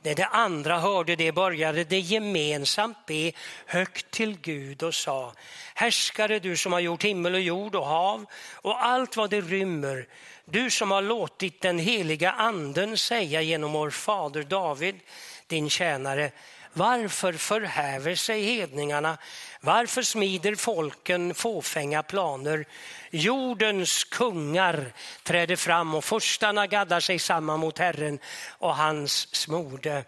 När 0.03 0.15
de 0.15 0.23
andra 0.23 0.79
hörde 0.79 1.15
det 1.15 1.31
började 1.31 1.83
de 1.83 1.99
gemensamt 1.99 3.05
be 3.05 3.31
högt 3.65 4.11
till 4.11 4.37
Gud 4.41 4.83
och 4.83 4.95
sa 4.95 5.33
Härskare 5.73 6.39
du 6.39 6.57
som 6.57 6.73
har 6.73 6.79
gjort 6.79 7.03
himmel 7.03 7.33
och 7.33 7.41
jord 7.41 7.75
och 7.75 7.85
hav 7.85 8.25
och 8.53 8.85
allt 8.85 9.17
vad 9.17 9.29
det 9.29 9.41
rymmer 9.41 10.07
du 10.45 10.69
som 10.69 10.91
har 10.91 11.01
låtit 11.01 11.61
den 11.61 11.79
heliga 11.79 12.31
anden 12.31 12.97
säga 12.97 13.41
genom 13.41 13.71
vår 13.71 13.89
fader 13.89 14.43
David, 14.43 14.99
din 15.47 15.69
tjänare, 15.69 16.31
varför 16.73 17.33
förhäver 17.33 18.15
sig 18.15 18.43
hedningarna? 18.43 19.17
Varför 19.61 20.01
smider 20.01 20.55
folken 20.55 21.33
fåfänga 21.33 22.03
planer? 22.03 22.65
Jordens 23.09 24.03
kungar 24.03 24.93
träder 25.23 25.55
fram 25.55 25.95
och 25.95 26.05
förstarna 26.05 26.67
gaddar 26.67 26.99
sig 26.99 27.19
samman 27.19 27.59
mot 27.59 27.77
Herren 27.77 28.19
och 28.49 28.75
hans 28.75 29.35
smorde. 29.35 30.03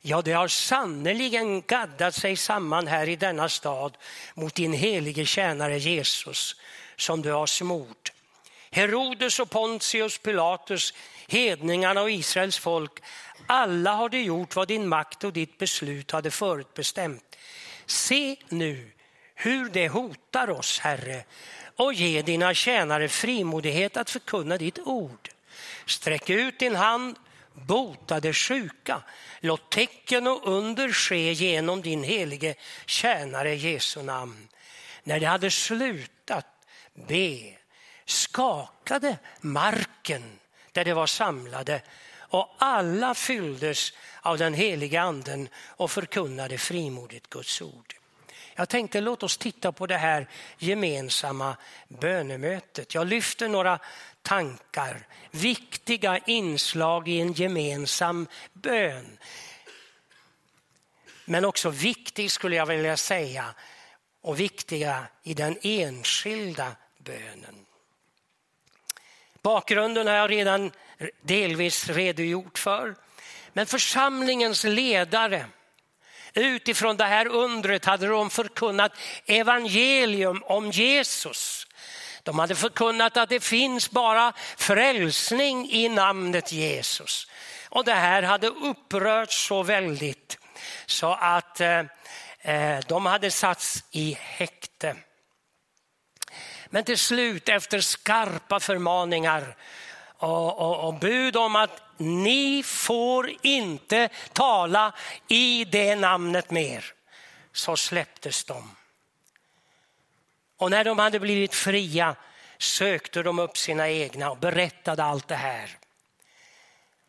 Ja, 0.00 0.22
det 0.22 0.32
har 0.32 0.48
sannerligen 0.48 1.62
gaddat 1.62 2.14
sig 2.14 2.36
samman 2.36 2.86
här 2.86 3.08
i 3.08 3.16
denna 3.16 3.48
stad 3.48 3.96
mot 4.34 4.54
din 4.54 4.72
helige 4.72 5.26
tjänare 5.26 5.78
Jesus 5.78 6.56
som 6.96 7.22
du 7.22 7.32
har 7.32 7.46
smort. 7.46 8.12
Herodes 8.70 9.40
och 9.40 9.50
Pontius 9.50 10.18
Pilatus, 10.18 10.94
hedningarna 11.32 12.02
och 12.02 12.10
Israels 12.10 12.58
folk, 12.58 13.02
alla 13.46 13.92
har 13.92 14.08
de 14.08 14.22
gjort 14.22 14.56
vad 14.56 14.68
din 14.68 14.88
makt 14.88 15.24
och 15.24 15.32
ditt 15.32 15.58
beslut 15.58 16.10
hade 16.10 16.30
förutbestämt. 16.30 17.36
Se 17.86 18.36
nu 18.48 18.90
hur 19.34 19.68
det 19.68 19.88
hotar 19.88 20.50
oss, 20.50 20.78
Herre, 20.78 21.24
och 21.76 21.94
ge 21.94 22.22
dina 22.22 22.54
tjänare 22.54 23.08
frimodighet 23.08 23.96
att 23.96 24.10
förkunna 24.10 24.56
ditt 24.56 24.78
ord. 24.78 25.28
Sträck 25.86 26.30
ut 26.30 26.58
din 26.58 26.76
hand, 26.76 27.16
bota 27.52 28.20
det 28.20 28.32
sjuka. 28.32 29.02
Låt 29.40 29.70
tecken 29.70 30.26
och 30.26 30.40
under 30.44 30.92
ske 30.92 31.32
genom 31.32 31.82
din 31.82 32.02
helige 32.02 32.54
tjänare 32.86 33.54
Jesu 33.54 34.02
namn. 34.02 34.48
När 35.02 35.20
de 35.20 35.26
hade 35.26 35.50
slutat 35.50 36.46
be 36.94 37.56
skakade 38.06 39.18
marken 39.40 40.38
där 40.72 40.84
de 40.84 40.92
var 40.92 41.06
samlade 41.06 41.82
och 42.32 42.54
alla 42.58 43.14
fylldes 43.14 43.92
av 44.20 44.38
den 44.38 44.54
heliga 44.54 45.02
anden 45.02 45.48
och 45.66 45.90
förkunnade 45.90 46.58
frimodigt 46.58 47.30
Guds 47.30 47.62
ord. 47.62 47.94
Jag 48.54 48.68
tänkte 48.68 49.00
låt 49.00 49.22
oss 49.22 49.36
titta 49.36 49.72
på 49.72 49.86
det 49.86 49.96
här 49.96 50.28
gemensamma 50.58 51.56
bönemötet. 51.88 52.94
Jag 52.94 53.06
lyfter 53.06 53.48
några 53.48 53.78
tankar, 54.22 55.06
viktiga 55.30 56.18
inslag 56.18 57.08
i 57.08 57.20
en 57.20 57.32
gemensam 57.32 58.26
bön. 58.52 59.18
Men 61.24 61.44
också 61.44 61.70
viktig 61.70 62.30
skulle 62.30 62.56
jag 62.56 62.66
vilja 62.66 62.96
säga 62.96 63.54
och 64.20 64.40
viktiga 64.40 65.06
i 65.22 65.34
den 65.34 65.58
enskilda 65.62 66.76
bönen. 66.98 67.61
Bakgrunden 69.42 70.06
har 70.06 70.14
jag 70.14 70.30
redan 70.30 70.72
delvis 71.22 71.88
redogjort 71.88 72.58
för. 72.58 72.94
Men 73.52 73.66
församlingens 73.66 74.64
ledare 74.64 75.46
utifrån 76.34 76.96
det 76.96 77.04
här 77.04 77.26
undret 77.26 77.84
hade 77.84 78.06
de 78.06 78.30
förkunnat 78.30 78.92
evangelium 79.26 80.42
om 80.42 80.70
Jesus. 80.70 81.66
De 82.22 82.38
hade 82.38 82.54
förkunnat 82.54 83.16
att 83.16 83.28
det 83.28 83.40
finns 83.40 83.90
bara 83.90 84.32
frälsning 84.56 85.70
i 85.70 85.88
namnet 85.88 86.52
Jesus. 86.52 87.26
Och 87.68 87.84
det 87.84 87.94
här 87.94 88.22
hade 88.22 88.46
upprört 88.46 89.32
så 89.32 89.62
väldigt 89.62 90.38
så 90.86 91.12
att 91.20 91.60
eh, 91.60 91.78
eh 92.40 92.80
de 92.88 93.06
hade 93.06 93.30
satts 93.30 93.84
i 93.90 94.16
häkte. 94.20 94.96
Men 96.74 96.84
till 96.84 96.98
slut 96.98 97.48
efter 97.48 97.80
skarpa 97.80 98.60
förmaningar 98.60 99.56
och, 100.16 100.58
och, 100.58 100.88
och 100.88 100.94
bud 100.94 101.36
om 101.36 101.56
att 101.56 101.82
ni 101.96 102.62
får 102.62 103.32
inte 103.42 104.08
tala 104.32 104.94
i 105.28 105.64
det 105.64 105.94
namnet 105.94 106.50
mer. 106.50 106.84
så 107.52 107.76
släpptes 107.76 108.44
de. 108.44 108.76
Och 110.56 110.70
när 110.70 110.84
de 110.84 110.98
hade 110.98 111.20
blivit 111.20 111.54
fria 111.54 112.16
sökte 112.58 113.22
de 113.22 113.38
upp 113.38 113.56
sina 113.56 113.90
egna 113.90 114.30
och 114.30 114.38
berättade 114.38 115.04
allt 115.04 115.28
det 115.28 115.34
här. 115.34 115.78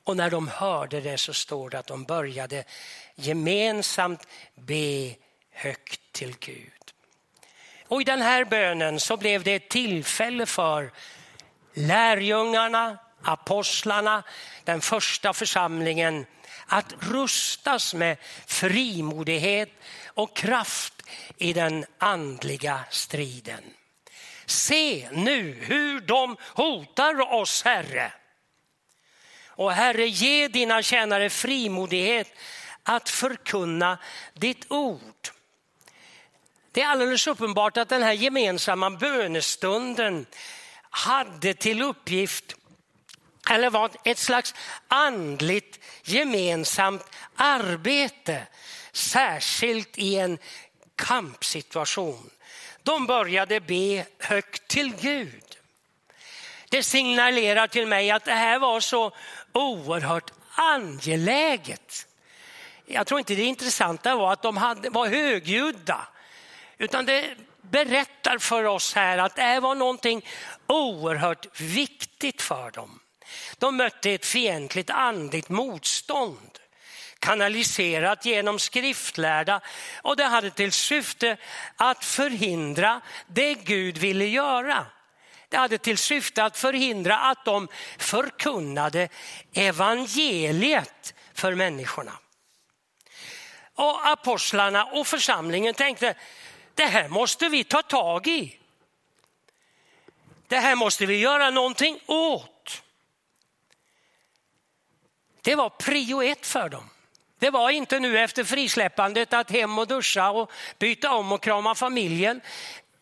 Och 0.04 0.18
när 0.18 0.30
de 0.30 0.48
hörde 0.48 1.02
det 1.02 1.18
så 1.18 1.34
står 1.34 1.70
det 1.70 1.80
att 1.80 1.88
de 1.88 2.04
började 2.04 2.64
gemensamt 3.16 4.28
be 4.56 5.16
högt 5.52 6.02
till 6.12 6.36
Gud. 6.40 6.83
Och 7.94 8.02
i 8.02 8.04
den 8.04 8.22
här 8.22 8.46
bönen 8.46 9.00
så 9.00 9.18
blev 9.18 9.44
det 9.44 9.56
ett 9.56 9.70
tillfälle 9.70 10.46
för 10.46 10.92
lärjungarna, 11.74 12.98
apostlarna, 13.22 14.24
den 14.64 14.82
första 14.82 15.34
församlingen 15.34 16.26
att 16.66 16.94
rustas 17.00 17.94
med 17.94 18.18
frimodighet 18.48 19.70
och 20.06 20.36
kraft 20.36 20.94
i 21.38 21.54
den 21.54 21.86
andliga 21.98 22.80
striden. 22.90 23.64
Se 24.46 25.10
nu 25.12 25.58
hur 25.62 26.02
de 26.02 26.38
hotar 26.42 27.34
oss, 27.34 27.64
Herre. 27.64 28.14
Och 29.48 29.72
Herre, 29.72 30.08
ge 30.08 30.48
dina 30.48 30.82
tjänare 30.82 31.30
frimodighet 31.30 32.28
att 32.84 33.10
förkunna 33.10 33.98
ditt 34.34 34.66
ord. 34.72 35.33
Det 36.74 36.82
är 36.82 36.88
alldeles 36.88 37.28
uppenbart 37.28 37.78
att 37.78 37.90
den 37.90 38.04
här 38.04 38.14
gemensamma 38.14 38.90
bönestunden 38.90 40.26
hade 40.90 41.54
till 41.54 41.82
uppgift, 41.82 42.56
eller 43.50 43.70
var 43.70 43.92
ett 44.04 44.18
slags 44.18 44.56
andligt 44.88 45.80
gemensamt 46.04 47.04
arbete, 47.36 48.48
särskilt 48.92 49.98
i 49.98 50.16
en 50.16 50.38
kampsituation. 50.96 52.30
De 52.84 53.06
började 53.08 53.60
be 53.60 54.06
högt 54.20 54.68
till 54.68 54.96
Gud. 54.96 55.58
Det 56.70 56.84
signalerar 56.84 57.68
till 57.68 57.88
mig 57.88 58.12
att 58.12 58.26
det 58.26 58.34
här 58.34 58.60
var 58.60 58.80
så 58.80 59.12
oerhört 59.52 60.32
angeläget. 60.56 62.08
Jag 62.86 63.08
tror 63.08 63.20
inte 63.20 63.36
det 63.36 63.44
intressanta 63.44 64.16
var 64.16 64.34
att 64.34 64.42
de 64.42 64.58
hade, 64.58 64.90
var 64.90 65.08
högljudda, 65.08 66.08
utan 66.78 67.06
det 67.06 67.36
berättar 67.62 68.38
för 68.38 68.64
oss 68.64 68.96
här 68.96 69.18
att 69.18 69.36
det 69.36 69.42
här 69.42 69.62
var 69.62 69.76
någonting 69.76 70.26
oerhört 70.68 71.62
viktigt 71.62 72.42
för 72.42 72.72
dem. 72.72 73.00
De 73.58 73.78
mötte 73.78 74.12
ett 74.12 74.26
fientligt 74.26 74.90
andligt 74.90 75.50
motstånd 75.50 76.60
kanaliserat 77.20 78.26
genom 78.26 78.60
skriftlärda 78.60 79.62
och 80.02 80.18
det 80.18 80.24
hade 80.24 80.50
till 80.50 80.72
syfte 80.72 81.38
att 81.76 82.06
förhindra 82.06 83.02
det 83.28 83.54
Gud 83.54 83.98
ville 83.98 84.26
göra. 84.26 84.86
Det 85.50 85.58
hade 85.58 85.78
till 85.78 85.98
syfte 85.98 86.44
att 86.44 86.58
förhindra 86.58 87.20
att 87.20 87.46
de 87.46 87.68
förkunnade 87.98 89.10
evangeliet 89.54 91.14
för 91.34 91.56
människorna. 91.56 92.14
Och 93.76 94.08
apostlarna 94.08 94.86
och 94.86 95.08
församlingen 95.08 95.74
tänkte, 95.74 96.16
det 96.76 96.86
här 96.86 97.08
måste 97.08 97.50
vi 97.50 97.64
ta 97.64 97.82
tag 97.82 98.28
i. 98.28 98.58
Det 100.48 100.60
här 100.60 100.76
måste 100.76 101.06
vi 101.06 101.16
göra 101.16 101.50
någonting 101.50 102.00
åt. 102.06 102.84
Det 105.42 105.56
var 105.56 105.70
prio 105.70 106.24
ett 106.24 106.46
för 106.46 106.70
dem. 106.70 106.90
Det 107.40 107.50
var 107.50 107.70
inte 107.70 108.00
nu 108.00 108.20
efter 108.20 108.44
frisläppandet 108.44 109.34
att 109.34 109.52
hem 109.52 109.78
och 109.78 109.88
duscha 109.88 110.32
och 110.32 110.52
byta 110.80 111.12
om 111.12 111.32
och 111.32 111.44
krama 111.44 111.76
familjen. 111.76 112.42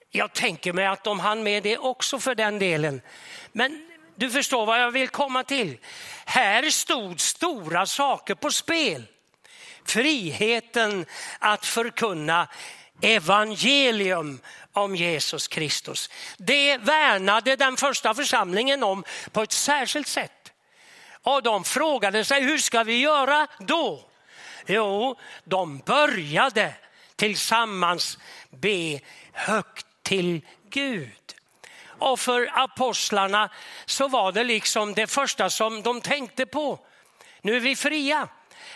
Jag 0.10 0.34
tänker 0.34 0.74
mig 0.74 0.86
att 0.86 1.04
de 1.04 1.20
hann 1.20 1.44
med 1.44 1.64
det 1.64 1.78
också 1.78 2.20
för 2.20 2.36
den 2.36 2.60
delen. 2.60 3.02
Men 3.52 3.88
du 4.16 4.30
förstår 4.30 4.66
vad 4.66 4.82
jag 4.82 4.92
vill 4.92 5.10
komma 5.10 5.44
till. 5.44 5.78
Här 6.26 6.70
stod 6.70 7.20
stora 7.20 7.86
saker 7.86 8.36
på 8.36 8.52
spel. 8.52 9.04
Friheten 9.86 11.06
att 11.40 11.66
förkunna 11.66 12.48
evangelium 13.02 14.40
om 14.74 14.96
Jesus 14.96 15.48
Kristus. 15.48 16.10
Det 16.38 16.78
värnade 16.78 17.56
den 17.56 17.78
första 17.78 18.14
församlingen 18.14 18.84
om 18.84 19.04
på 19.32 19.42
ett 19.42 19.52
särskilt 19.52 20.08
sätt. 20.08 20.52
Och 21.24 21.44
de 21.44 21.64
frågade 21.64 22.26
sig, 22.26 22.42
hur 22.42 22.58
ska 22.58 22.84
vi 22.84 23.00
göra 23.00 23.48
då? 23.60 24.06
Jo, 24.66 25.20
de 25.44 25.78
började 25.78 26.74
tillsammans 27.16 28.18
be 28.50 29.00
högt 29.32 29.86
till 30.04 30.42
Gud. 30.70 31.12
Och 31.86 32.20
för 32.20 32.50
apostlarna 32.54 33.52
så 33.86 34.08
var 34.08 34.32
det 34.32 34.44
liksom 34.44 34.94
det 34.94 35.08
första 35.08 35.50
som 35.50 35.82
de 35.82 36.02
tänkte 36.02 36.46
på. 36.46 36.80
Nu 37.42 37.56
är 37.56 37.60
vi 37.60 37.76
fria, 37.76 38.28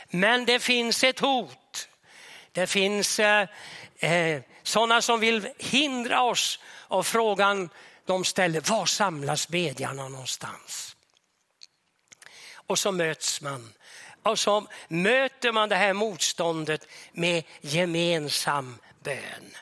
men 0.10 0.46
det 0.46 0.60
finns 0.60 1.04
ett 1.04 1.20
hot. 1.20 1.90
Det 2.52 2.68
finns 2.68 3.20
eh, 3.20 3.48
eh, 4.00 4.42
sådana 4.64 5.02
som 5.02 5.20
vill 5.20 5.50
hindra 5.58 6.22
oss. 6.22 6.60
Och 6.66 7.08
frågan 7.08 7.70
de 8.06 8.26
ställer, 8.26 8.62
var 8.62 8.86
samlas 8.86 9.48
bedjarna 9.48 10.08
någonstans? 10.08 10.96
Och 12.68 12.80
så 12.80 12.92
möts 12.92 13.42
man 13.42 13.74
och 14.26 14.40
så 14.40 14.68
möter 14.88 15.52
man 15.52 15.70
det 15.70 15.76
här 15.76 15.94
motståndet 15.94 16.88
med 17.12 17.44
gemensam 17.62 18.78
bön. 19.04 19.56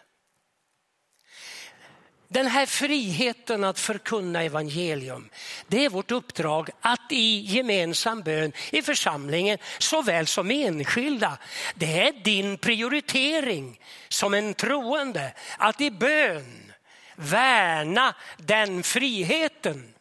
Den 2.34 2.48
här 2.48 2.66
friheten 2.66 3.64
att 3.64 3.80
förkunna 3.80 4.44
evangelium, 4.44 5.30
det 5.68 5.86
är 5.86 5.90
vårt 5.90 6.12
uppdrag 6.12 6.70
att 6.82 7.12
i 7.12 7.40
gemensam 7.40 8.22
bön 8.22 8.52
i 8.72 8.82
församlingen 8.82 9.58
såväl 9.78 10.28
som 10.28 10.52
enskilda. 10.52 11.38
Det 11.76 12.08
är 12.08 12.24
din 12.24 12.58
prioritering 12.58 13.80
som 14.10 14.34
en 14.34 14.54
troende 14.54 15.34
att 15.58 15.82
i 15.82 15.92
bön 15.92 16.74
värna 17.16 18.16
den 18.38 18.84
friheten. 18.84 19.94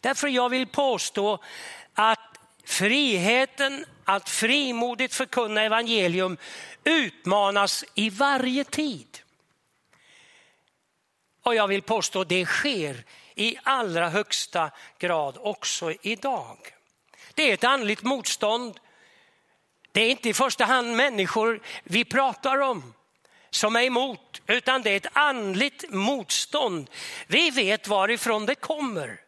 Därför 0.00 0.28
jag 0.28 0.48
vill 0.48 0.66
påstå 0.66 1.38
att 1.94 2.30
Friheten 2.64 3.84
att 4.04 4.28
frimodigt 4.28 5.14
förkunna 5.14 5.62
evangelium 5.62 6.36
utmanas 6.84 7.84
i 7.94 8.10
varje 8.10 8.64
tid. 8.64 9.18
Och 11.50 11.56
jag 11.56 11.68
vill 11.68 11.82
påstå 11.82 12.20
att 12.20 12.28
det 12.28 12.46
sker 12.46 13.04
i 13.34 13.56
allra 13.62 14.08
högsta 14.08 14.70
grad 14.98 15.38
också 15.40 15.92
idag. 16.02 16.58
Det 17.34 17.50
är 17.50 17.54
ett 17.54 17.64
andligt 17.64 18.02
motstånd. 18.02 18.80
Det 19.92 20.00
är 20.00 20.10
inte 20.10 20.28
i 20.28 20.34
första 20.34 20.64
hand 20.64 20.96
människor 20.96 21.62
vi 21.84 22.04
pratar 22.04 22.58
om 22.58 22.94
som 23.50 23.76
är 23.76 23.82
emot, 23.82 24.42
utan 24.46 24.82
det 24.82 24.90
är 24.90 24.96
ett 24.96 25.16
andligt 25.16 25.84
motstånd. 25.90 26.90
Vi 27.26 27.50
vet 27.50 27.88
varifrån 27.88 28.46
det 28.46 28.54
kommer. 28.54 29.20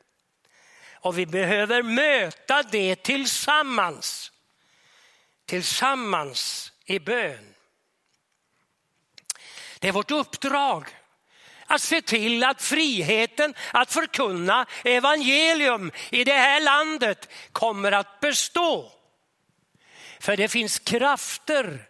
Och 0.93 1.19
vi 1.19 1.27
behöver 1.27 1.83
möta 1.83 2.63
det 2.63 3.03
tillsammans. 3.03 4.33
Tillsammans 5.47 6.73
i 6.85 6.99
bön. 6.99 7.55
Det 9.79 9.89
är 9.89 9.93
vårt 9.93 10.11
uppdrag 10.11 10.89
att 11.73 11.83
se 11.83 12.03
till 12.03 12.45
att 12.45 12.63
friheten 12.63 13.55
att 13.73 13.93
förkunna 13.93 14.67
evangelium 14.85 15.93
i 16.11 16.25
det 16.25 16.33
här 16.33 16.61
landet 16.61 17.29
kommer 17.53 17.93
att 17.93 18.21
bestå. 18.21 18.93
För 20.21 20.37
det 20.37 20.49
finns 20.49 20.79
krafter, 20.79 21.89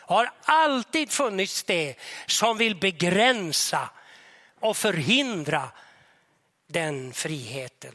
har 0.00 0.30
alltid 0.42 1.10
funnits 1.10 1.62
det, 1.62 1.94
som 2.26 2.58
vill 2.58 2.76
begränsa 2.76 3.90
och 4.60 4.76
förhindra 4.76 5.68
den 6.66 7.12
friheten. 7.12 7.94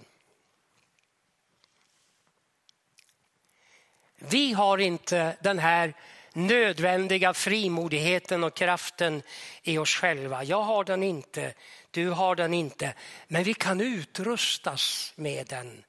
Vi 4.18 4.54
har 4.54 4.78
inte 4.78 5.38
den 5.42 5.60
här 5.60 5.94
nödvändiga 6.34 7.34
frimodigheten 7.34 8.44
och 8.44 8.56
kraften 8.56 9.24
i 9.64 9.78
oss 9.78 9.96
själva. 9.96 10.44
Jag 10.44 10.62
har 10.62 10.84
den 10.84 11.04
inte, 11.04 11.54
du 11.92 12.10
har 12.10 12.36
den 12.36 12.54
inte. 12.54 12.94
Men 13.28 13.44
vi 13.44 13.54
kan 13.54 13.82
utrustas 13.82 15.14
med 15.16 15.48
den 15.48 15.84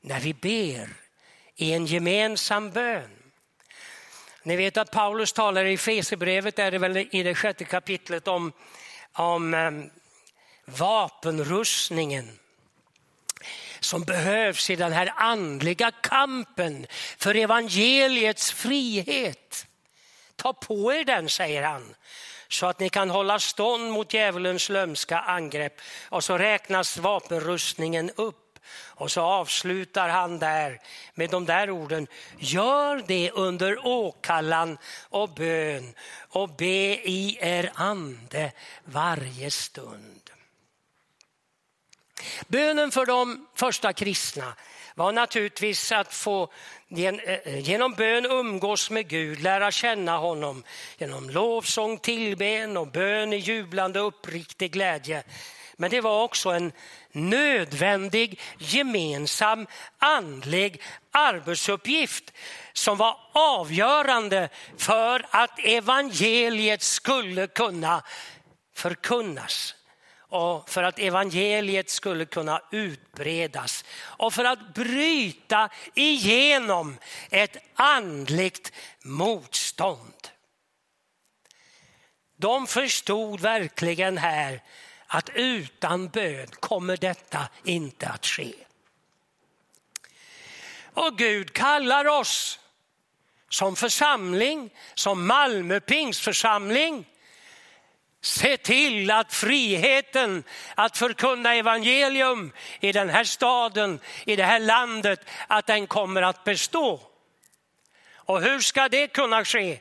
när 0.00 0.20
vi 0.20 0.34
ber 0.34 0.88
i 1.56 1.72
en 1.72 1.86
gemensam 1.86 2.70
bön. 2.70 3.10
Ni 4.42 4.56
vet 4.56 4.76
att 4.76 4.90
Paulus 4.90 5.32
talar 5.32 5.64
i 5.64 5.76
Fesebrevet, 5.76 6.58
är 6.58 6.70
det 6.70 6.78
väl 6.78 6.96
i 6.96 7.22
det 7.22 7.34
sjätte 7.34 7.64
kapitlet 7.64 8.28
om, 8.28 8.52
om 9.12 9.54
um, 9.54 9.90
vapenrustningen 10.64 12.38
som 13.80 14.02
behövs 14.02 14.70
i 14.70 14.76
den 14.76 14.92
här 14.92 15.12
andliga 15.16 15.90
kampen 15.90 16.86
för 17.18 17.34
evangeliets 17.34 18.52
frihet. 18.52 19.66
ta 20.36 20.52
på 20.52 20.92
er 20.92 21.04
den, 21.04 21.28
säger 21.28 21.62
han, 21.62 21.94
så 22.48 22.66
att 22.66 22.80
ni 22.80 22.88
kan 22.88 23.10
hålla 23.10 23.38
stånd 23.38 23.92
mot 23.92 24.14
djävulens 24.14 24.68
lömska 24.68 25.18
angrepp. 25.18 25.80
Och 26.08 26.24
så 26.24 26.38
räknas 26.38 26.98
vapenrustningen 26.98 28.10
upp. 28.16 28.58
Och 28.72 29.10
så 29.10 29.20
avslutar 29.20 30.08
han 30.08 30.38
där 30.38 30.80
med 31.14 31.30
de 31.30 31.46
där 31.46 31.70
orden. 31.70 32.06
Gör 32.38 33.02
det 33.06 33.30
under 33.30 33.86
åkallan 33.86 34.78
och 35.08 35.28
bön 35.28 35.94
och 36.28 36.48
be 36.48 36.96
i 37.08 37.38
er 37.40 37.72
ande 37.74 38.52
varje 38.84 39.50
stund. 39.50 40.19
Bönen 42.48 42.90
för 42.90 43.06
de 43.06 43.46
första 43.54 43.92
kristna 43.92 44.54
var 44.94 45.12
naturligtvis 45.12 45.92
att 45.92 46.14
få 46.14 46.52
eh, 46.96 47.58
genom 47.58 47.94
bön 47.94 48.26
umgås 48.26 48.90
med 48.90 49.08
Gud, 49.08 49.40
lära 49.40 49.70
känna 49.70 50.18
honom 50.18 50.64
genom 50.98 51.30
lovsång, 51.30 51.98
tillben 51.98 52.76
och 52.76 52.86
bön 52.86 53.32
i 53.32 53.36
jublande 53.36 54.00
uppriktig 54.00 54.72
glädje. 54.72 55.22
Men 55.76 55.90
det 55.90 56.00
var 56.00 56.22
också 56.22 56.50
en 56.50 56.72
nödvändig 57.12 58.40
gemensam 58.58 59.66
andlig 59.98 60.82
arbetsuppgift 61.10 62.32
som 62.72 62.96
var 62.96 63.16
avgörande 63.32 64.48
för 64.76 65.26
att 65.30 65.58
evangeliet 65.58 66.82
skulle 66.82 67.46
kunna 67.46 68.02
förkunnas 68.74 69.74
och 70.30 70.70
för 70.70 70.82
att 70.82 70.98
evangeliet 70.98 71.90
skulle 71.90 72.24
kunna 72.24 72.62
utbredas 72.70 73.84
och 74.00 74.34
för 74.34 74.44
att 74.44 74.74
bryta 74.74 75.68
igenom 75.94 76.98
ett 77.30 77.56
andligt 77.74 78.72
motstånd. 79.04 80.28
De 82.36 82.66
förstod 82.66 83.40
verkligen 83.40 84.18
här 84.18 84.62
att 85.06 85.30
utan 85.34 86.08
bön 86.08 86.46
kommer 86.46 86.96
detta 86.96 87.48
inte 87.64 88.08
att 88.08 88.26
ske. 88.26 88.54
Och 90.94 91.18
Gud 91.18 91.52
kallar 91.52 92.04
oss 92.08 92.58
som 93.48 93.76
församling, 93.76 94.70
som 94.94 95.26
Malmö 95.26 95.80
pingstförsamling 95.80 97.09
Se 98.22 98.56
till 98.56 99.10
att 99.10 99.34
friheten 99.34 100.44
att 100.74 100.98
förkunna 100.98 101.54
evangelium 101.54 102.52
i 102.80 102.92
den 102.92 103.08
här 103.08 103.24
staden, 103.24 104.00
i 104.24 104.36
det 104.36 104.44
här 104.44 104.60
landet, 104.60 105.20
att 105.46 105.66
den 105.66 105.86
kommer 105.86 106.22
att 106.22 106.44
bestå. 106.44 107.00
Och 108.14 108.42
hur 108.42 108.60
ska 108.60 108.88
det 108.88 109.06
kunna 109.06 109.44
ske? 109.44 109.80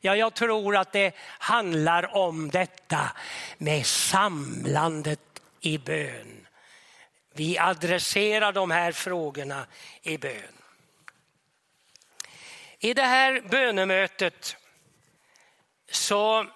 Ja, 0.00 0.16
jag 0.16 0.34
tror 0.34 0.76
att 0.76 0.92
det 0.92 1.14
handlar 1.38 2.16
om 2.16 2.50
detta 2.50 3.10
med 3.58 3.86
samlandet 3.86 5.20
i 5.60 5.78
bön. 5.78 6.46
Vi 7.34 7.58
adresserar 7.58 8.52
de 8.52 8.70
här 8.70 8.92
frågorna 8.92 9.66
i 10.02 10.18
bön. 10.18 10.60
I 12.78 12.94
det 12.94 13.02
här 13.02 13.40
bönemötet 13.40 14.56
så 15.90 16.46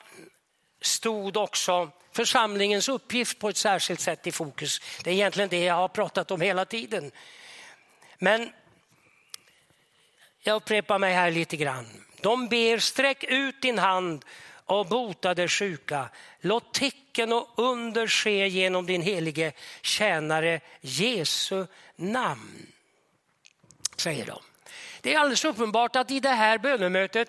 stod 0.86 1.36
också 1.36 1.90
församlingens 2.12 2.88
uppgift 2.88 3.38
på 3.38 3.48
ett 3.48 3.56
särskilt 3.56 4.00
sätt 4.00 4.26
i 4.26 4.32
fokus. 4.32 4.80
Det 5.04 5.10
är 5.10 5.14
egentligen 5.14 5.48
det 5.48 5.64
jag 5.64 5.74
har 5.74 5.88
pratat 5.88 6.30
om 6.30 6.40
hela 6.40 6.64
tiden. 6.64 7.10
Men 8.18 8.52
jag 10.42 10.56
upprepar 10.56 10.98
mig 10.98 11.14
här 11.14 11.30
lite 11.30 11.56
grann. 11.56 11.86
De 12.20 12.48
ber, 12.48 12.78
sträck 12.78 13.24
ut 13.24 13.62
din 13.62 13.78
hand 13.78 14.24
och 14.64 14.86
bota 14.86 15.34
det 15.34 15.48
sjuka. 15.48 16.08
Låt 16.40 16.74
tecken 16.74 17.32
och 17.32 17.48
under 17.56 18.06
ske 18.06 18.48
genom 18.48 18.86
din 18.86 19.02
helige 19.02 19.52
tjänare 19.82 20.60
Jesu 20.80 21.66
namn. 21.96 22.66
Säger 23.96 24.26
de. 24.26 24.38
Det 25.00 25.14
är 25.14 25.18
alldeles 25.18 25.44
uppenbart 25.44 25.96
att 25.96 26.10
i 26.10 26.20
det 26.20 26.28
här 26.28 26.58
bönemötet 26.58 27.28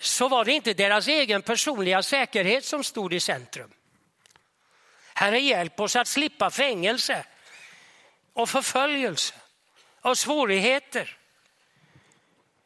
så 0.00 0.28
var 0.28 0.44
det 0.44 0.52
inte 0.52 0.74
deras 0.74 1.08
egen 1.08 1.42
personliga 1.42 2.02
säkerhet 2.02 2.64
som 2.64 2.84
stod 2.84 3.14
i 3.14 3.20
centrum. 3.20 3.70
Herre 5.14 5.40
hjälp 5.40 5.80
oss 5.80 5.96
att 5.96 6.08
slippa 6.08 6.50
fängelse 6.50 7.24
och 8.32 8.48
förföljelse 8.48 9.34
och 10.00 10.18
svårigheter. 10.18 11.16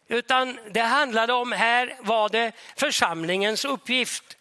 Utan 0.09 0.59
det 0.71 0.81
handlade 0.81 1.33
om, 1.33 1.53
här 1.53 1.97
var 2.01 2.29
det 2.29 2.53
församlingens 2.77 3.65
uppgift 3.65 4.37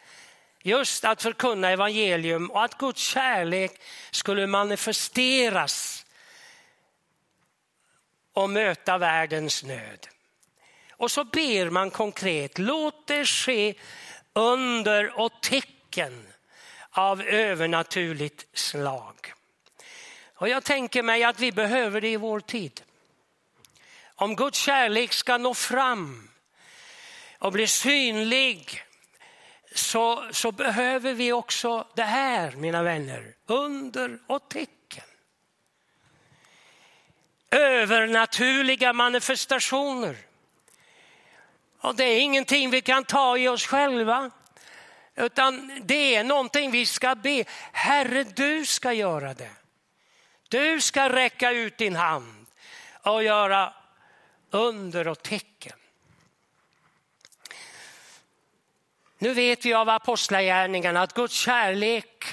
just 0.62 1.06
att 1.06 1.22
förkunna 1.22 1.70
evangelium 1.70 2.52
och 2.52 2.64
att 2.64 2.78
Guds 2.78 3.02
kärlek 3.02 3.82
skulle 4.12 4.48
manifesteras 4.48 6.06
och 8.34 8.50
möta 8.50 8.98
världens 8.98 9.64
nöd. 9.64 10.08
Och 10.98 11.12
så 11.12 11.24
ber 11.24 11.70
man 11.70 11.92
konkret, 11.92 12.58
låt 12.58 13.08
det 13.08 13.26
ske 13.26 13.74
under 14.34 15.20
och 15.20 15.42
tecken 15.42 16.28
av 16.92 17.22
övernaturligt 17.22 18.46
slag. 18.54 19.34
Och 20.36 20.50
jag 20.50 20.64
tänker 20.64 21.04
mig 21.04 21.24
att 21.24 21.40
vi 21.40 21.52
behöver 21.52 22.02
det 22.02 22.10
i 22.10 22.18
vår 22.18 22.40
tid. 22.40 22.82
Om 24.16 24.36
Guds 24.36 24.60
kärlek 24.60 25.14
ska 25.14 25.38
nå 25.38 25.54
fram 25.54 26.30
och 27.38 27.52
bli 27.52 27.68
synlig 27.68 28.84
så, 29.76 30.28
så 30.32 30.52
behöver 30.52 31.14
vi 31.14 31.32
också 31.32 31.88
det 31.96 32.04
här, 32.04 32.52
mina 32.52 32.84
vänner, 32.84 33.36
under 33.46 34.20
och 34.28 34.50
tecken. 34.50 35.04
Övernaturliga 37.52 38.94
manifestationer 38.94 40.18
och 41.84 41.96
det 41.96 42.04
är 42.04 42.20
ingenting 42.20 42.70
vi 42.70 42.82
kan 42.82 43.04
ta 43.04 43.38
i 43.38 43.48
oss 43.48 43.66
själva. 43.66 44.32
Utan 45.16 45.82
det 45.84 46.16
är 46.16 46.24
någonting 46.24 46.72
vi 46.72 46.86
ska 46.86 47.16
be. 47.16 47.44
Herre, 47.72 48.24
du 48.24 48.66
ska 48.66 48.94
göra 48.94 49.34
det. 49.34 49.50
Du 50.50 50.82
ska 50.82 51.10
räcka 51.10 51.52
ut 51.52 51.78
din 51.78 51.96
hand 51.96 52.46
och 53.02 53.24
göra 53.24 53.74
under 54.52 55.08
och 55.08 55.24
tecken. 55.24 55.78
Nu 59.18 59.34
vet 59.34 59.66
vi 59.66 59.74
av 59.74 59.90
apostlagärningarna 59.90 61.02
att 61.02 61.14
Guds 61.14 61.34
kärlek 61.34 62.26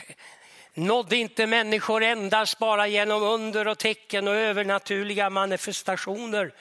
nådde 0.75 1.17
inte 1.17 1.47
människor 1.47 2.03
endast 2.03 2.59
bara 2.59 2.87
genom 2.87 3.23
under 3.23 3.69
och 3.69 3.79
tecken 3.79 4.29
och 4.29 4.35
övernaturliga 4.35 5.31
manifestationer 5.31 6.53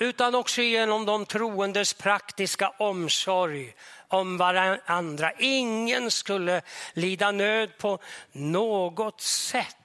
utan 0.00 0.34
också 0.34 0.62
genom 0.62 1.06
de 1.06 1.26
troendes 1.26 1.94
praktiska 1.94 2.72
omsorg 2.78 3.74
om 4.08 4.36
varandra. 4.36 5.32
Ingen 5.38 6.10
skulle 6.10 6.62
lida 6.92 7.30
nöd 7.30 7.78
på 7.78 7.98
något 8.32 9.20
sätt. 9.20 9.76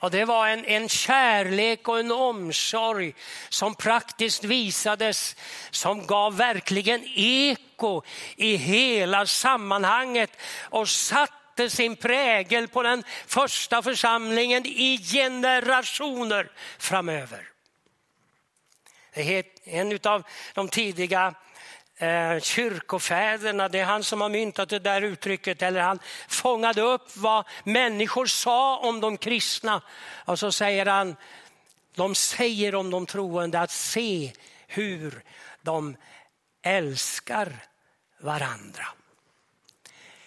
Och 0.00 0.10
det 0.10 0.24
var 0.24 0.48
en, 0.48 0.64
en 0.64 0.88
kärlek 0.88 1.88
och 1.88 2.00
en 2.00 2.12
omsorg 2.12 3.14
som 3.48 3.74
praktiskt 3.74 4.44
visades, 4.44 5.36
som 5.70 6.06
gav 6.06 6.36
verkligen 6.36 7.04
eko 7.14 8.02
i 8.36 8.56
hela 8.56 9.26
sammanhanget 9.26 10.30
och 10.62 10.88
satte 10.88 11.70
sin 11.70 11.96
prägel 11.96 12.68
på 12.68 12.82
den 12.82 13.04
första 13.26 13.82
församlingen 13.82 14.66
i 14.66 14.98
generationer 14.98 16.50
framöver. 16.78 17.57
En 19.64 19.98
av 20.04 20.22
de 20.54 20.68
tidiga 20.68 21.34
eh, 21.96 22.40
kyrkofäderna, 22.40 23.68
det 23.68 23.78
är 23.78 23.84
han 23.84 24.04
som 24.04 24.20
har 24.20 24.28
myntat 24.28 24.68
det 24.68 24.78
där 24.78 25.02
uttrycket, 25.02 25.62
eller 25.62 25.80
han 25.80 25.98
fångade 26.28 26.82
upp 26.82 27.16
vad 27.16 27.44
människor 27.64 28.26
sa 28.26 28.78
om 28.78 29.00
de 29.00 29.16
kristna. 29.16 29.82
Och 30.24 30.38
så 30.38 30.52
säger 30.52 30.86
han, 30.86 31.16
de 31.94 32.14
säger 32.14 32.74
om 32.74 32.90
de 32.90 33.06
troende 33.06 33.60
att 33.60 33.70
se 33.70 34.32
hur 34.66 35.22
de 35.62 35.96
älskar 36.62 37.56
varandra. 38.20 38.86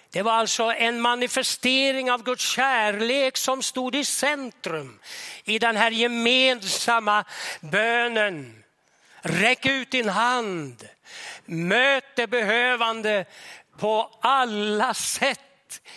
Det 0.10 0.22
var 0.22 0.32
alltså 0.32 0.64
en 0.64 1.02
manifestering 1.02 2.12
av 2.12 2.24
Guds 2.24 2.44
kärlek 2.44 3.38
som 3.38 3.64
stod 3.64 3.96
i 3.96 4.06
centrum 4.06 5.00
i 5.44 5.60
den 5.60 5.76
här 5.76 5.92
gemensamma 5.92 7.26
bönen 7.62 8.61
Räck 9.22 9.66
ut 9.66 9.92
din 9.92 10.10
hand. 10.10 10.88
Möt 11.46 12.16
det 12.16 12.28
behövande 12.28 13.26
på 13.78 14.18
alla 14.22 14.94
sätt 14.94 15.40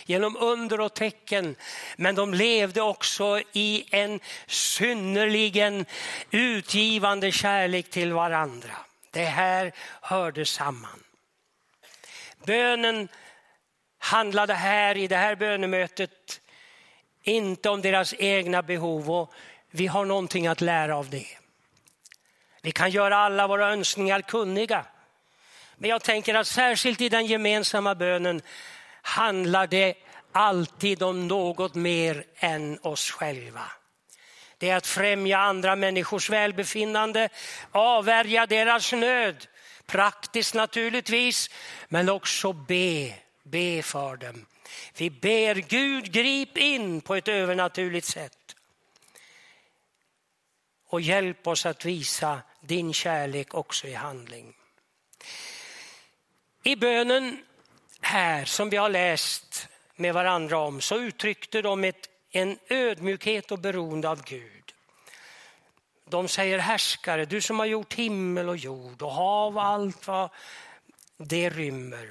genom 0.05 0.37
under 0.37 0.81
och 0.81 0.93
tecken. 0.93 1.55
Men 1.95 2.15
de 2.15 2.33
levde 2.33 2.81
också 2.81 3.41
i 3.53 3.85
en 3.91 4.19
synnerligen 4.47 5.85
utgivande 6.31 7.31
kärlek 7.31 7.89
till 7.89 8.13
varandra. 8.13 8.71
Det 9.11 9.25
här 9.25 9.71
hörde 10.01 10.45
samman. 10.45 11.03
Bönen 12.45 13.07
handlade 13.99 14.53
här 14.53 14.97
i 14.97 15.07
det 15.07 15.17
här 15.17 15.35
bönemötet 15.35 16.41
inte 17.23 17.69
om 17.69 17.81
deras 17.81 18.13
egna 18.17 18.61
behov 18.61 19.11
och 19.11 19.33
vi 19.71 19.87
har 19.87 20.05
någonting 20.05 20.47
att 20.47 20.61
lära 20.61 20.97
av 20.97 21.09
det. 21.09 21.27
Vi 22.65 22.71
kan 22.71 22.91
göra 22.91 23.17
alla 23.17 23.47
våra 23.47 23.71
önskningar 23.71 24.21
kunniga. 24.21 24.85
Men 25.77 25.89
jag 25.89 26.03
tänker 26.03 26.33
att 26.35 26.47
särskilt 26.47 27.01
i 27.01 27.09
den 27.09 27.25
gemensamma 27.25 27.95
bönen 27.95 28.41
handlar 29.01 29.67
det 29.67 29.93
alltid 30.31 31.03
om 31.03 31.27
något 31.27 31.75
mer 31.75 32.25
än 32.35 32.79
oss 32.81 33.11
själva. 33.11 33.71
Det 34.57 34.69
är 34.69 34.75
att 34.75 34.87
främja 34.87 35.39
andra 35.39 35.75
människors 35.75 36.29
välbefinnande, 36.29 37.29
avvärja 37.71 38.45
deras 38.45 38.93
nöd. 38.93 39.47
Praktiskt 39.85 40.53
naturligtvis, 40.53 41.49
men 41.87 42.09
också 42.09 42.53
be, 42.53 43.13
be 43.43 43.83
för 43.83 44.17
dem. 44.17 44.45
Vi 44.97 45.09
ber 45.09 45.55
Gud 45.55 46.11
grip 46.11 46.57
in 46.57 47.01
på 47.01 47.15
ett 47.15 47.27
övernaturligt 47.27 48.07
sätt. 48.07 48.55
Och 50.87 51.01
hjälp 51.01 51.47
oss 51.47 51.65
att 51.65 51.85
visa 51.85 52.41
din 52.67 52.93
kärlek 52.93 53.53
också 53.53 53.87
i 53.87 53.93
handling. 53.93 54.53
I 56.63 56.75
bönen 56.75 57.37
här 58.01 58.45
som 58.45 58.69
vi 58.69 58.77
har 58.77 58.89
läst 58.89 59.67
med 59.95 60.13
varandra 60.13 60.57
om 60.57 60.81
så 60.81 60.99
uttryckte 60.99 61.61
de 61.61 61.83
ett, 61.83 62.09
en 62.31 62.57
ödmjukhet 62.69 63.51
och 63.51 63.59
beroende 63.59 64.09
av 64.09 64.23
Gud. 64.23 64.73
De 66.09 66.27
säger 66.27 66.59
härskare, 66.59 67.25
du 67.25 67.41
som 67.41 67.59
har 67.59 67.65
gjort 67.65 67.93
himmel 67.93 68.49
och 68.49 68.57
jord 68.57 69.01
och 69.01 69.11
hav 69.11 69.55
och 69.55 69.63
allt 69.63 70.07
vad 70.07 70.29
det 71.17 71.49
rymmer. 71.49 72.09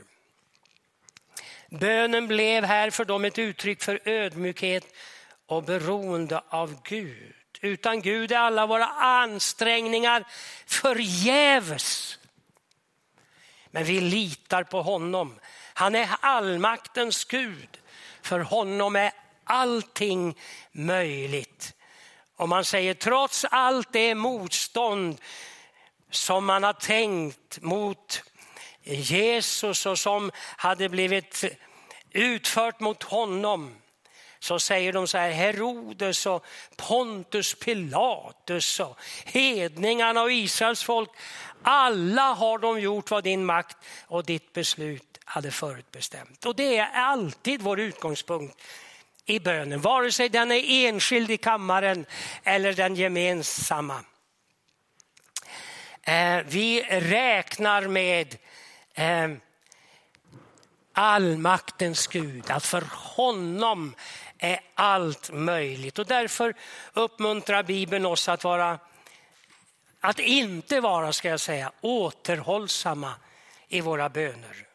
Bönen 1.70 2.26
blev 2.26 2.64
här 2.64 2.90
för 2.90 3.04
dem 3.04 3.24
ett 3.24 3.38
uttryck 3.38 3.82
för 3.82 4.00
ödmjukhet 4.04 4.86
och 5.46 5.62
beroende 5.62 6.42
av 6.48 6.82
Gud. 6.82 7.34
Utan 7.64 8.02
Gud 8.02 8.32
är 8.32 8.36
alla 8.36 8.66
våra 8.66 8.86
ansträngningar 8.86 10.24
förgäves. 10.66 12.18
Men 13.70 13.84
vi 13.84 14.00
litar 14.00 14.64
på 14.64 14.82
honom. 14.82 15.38
Han 15.74 15.94
är 15.94 16.08
allmaktens 16.20 17.24
Gud. 17.24 17.78
För 18.22 18.40
honom 18.40 18.96
är 18.96 19.12
allting 19.44 20.38
möjligt. 20.72 21.74
Och 22.36 22.48
man 22.48 22.64
säger 22.64 22.94
trots 22.94 23.44
allt 23.44 23.92
det 23.92 24.14
motstånd 24.14 25.20
som 26.10 26.44
man 26.44 26.62
har 26.62 26.72
tänkt 26.72 27.62
mot 27.62 28.22
Jesus 28.82 29.86
och 29.86 29.98
som 29.98 30.30
hade 30.36 30.88
blivit 30.88 31.44
utfört 32.10 32.80
mot 32.80 33.02
honom 33.02 33.76
så 34.44 34.58
säger 34.58 34.92
de 34.92 35.06
så 35.06 35.18
här, 35.18 35.30
Herodes 35.30 36.26
och 36.26 36.46
Pontus 36.76 37.54
Pilatus 37.54 38.80
och 38.80 38.98
hedningarna 39.24 40.22
och 40.22 40.32
Israels 40.32 40.82
folk. 40.82 41.10
Alla 41.62 42.22
har 42.22 42.58
de 42.58 42.80
gjort 42.80 43.10
vad 43.10 43.24
din 43.24 43.44
makt 43.44 43.76
och 44.06 44.24
ditt 44.24 44.52
beslut 44.52 45.18
hade 45.24 45.50
förutbestämt. 45.50 46.46
Och 46.46 46.56
det 46.56 46.76
är 46.76 46.90
alltid 46.94 47.62
vår 47.62 47.80
utgångspunkt 47.80 48.60
i 49.24 49.40
bönen, 49.40 49.80
vare 49.80 50.12
sig 50.12 50.28
den 50.28 50.52
är 50.52 50.88
enskild 50.88 51.30
i 51.30 51.36
kammaren 51.36 52.06
eller 52.42 52.72
den 52.72 52.94
gemensamma. 52.94 54.00
Eh, 56.02 56.38
vi 56.46 56.82
räknar 56.90 57.88
med 57.88 58.36
eh, 58.94 59.30
allmaktens 60.94 62.06
Gud, 62.06 62.50
att 62.50 62.66
för 62.66 62.84
honom 62.90 63.94
är 64.44 64.60
allt 64.74 65.30
möjligt. 65.32 65.98
Och 65.98 66.06
därför 66.06 66.54
uppmuntrar 66.92 67.62
Bibeln 67.62 68.06
oss 68.06 68.28
att 68.28 68.44
vara 68.44 68.78
att 70.00 70.18
inte 70.18 70.80
vara, 70.80 71.12
ska 71.12 71.28
jag 71.28 71.40
säga, 71.40 71.72
återhållsamma 71.80 73.14
i 73.68 73.80
våra 73.80 74.08
böner. 74.08 74.66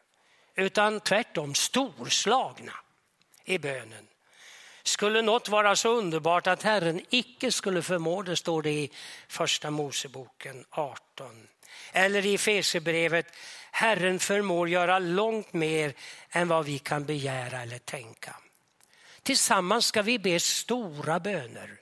Utan 0.55 0.99
tvärtom 0.99 1.55
storslagna 1.55 2.73
i 3.45 3.57
bönen. 3.57 4.07
Skulle 4.83 5.21
något 5.21 5.49
vara 5.49 5.75
så 5.75 5.89
underbart 5.89 6.47
att 6.47 6.63
Herren 6.63 7.01
icke 7.09 7.51
skulle 7.51 7.81
förmå 7.81 8.21
det, 8.21 8.35
står 8.35 8.61
det 8.61 8.71
i 8.71 8.91
första 9.27 9.71
Moseboken 9.71 10.65
18. 10.69 11.47
Eller 11.91 12.25
i 12.25 12.37
Fesebrevet, 12.37 13.27
Herren 13.71 14.19
förmår 14.19 14.69
göra 14.69 14.99
långt 14.99 15.53
mer 15.53 15.93
än 16.29 16.47
vad 16.47 16.65
vi 16.65 16.79
kan 16.79 17.05
begära 17.05 17.61
eller 17.61 17.77
tänka. 17.77 18.35
Tillsammans 19.29 19.85
ska 19.85 20.01
vi 20.01 20.19
be 20.19 20.39
stora 20.39 21.19
böner 21.19 21.79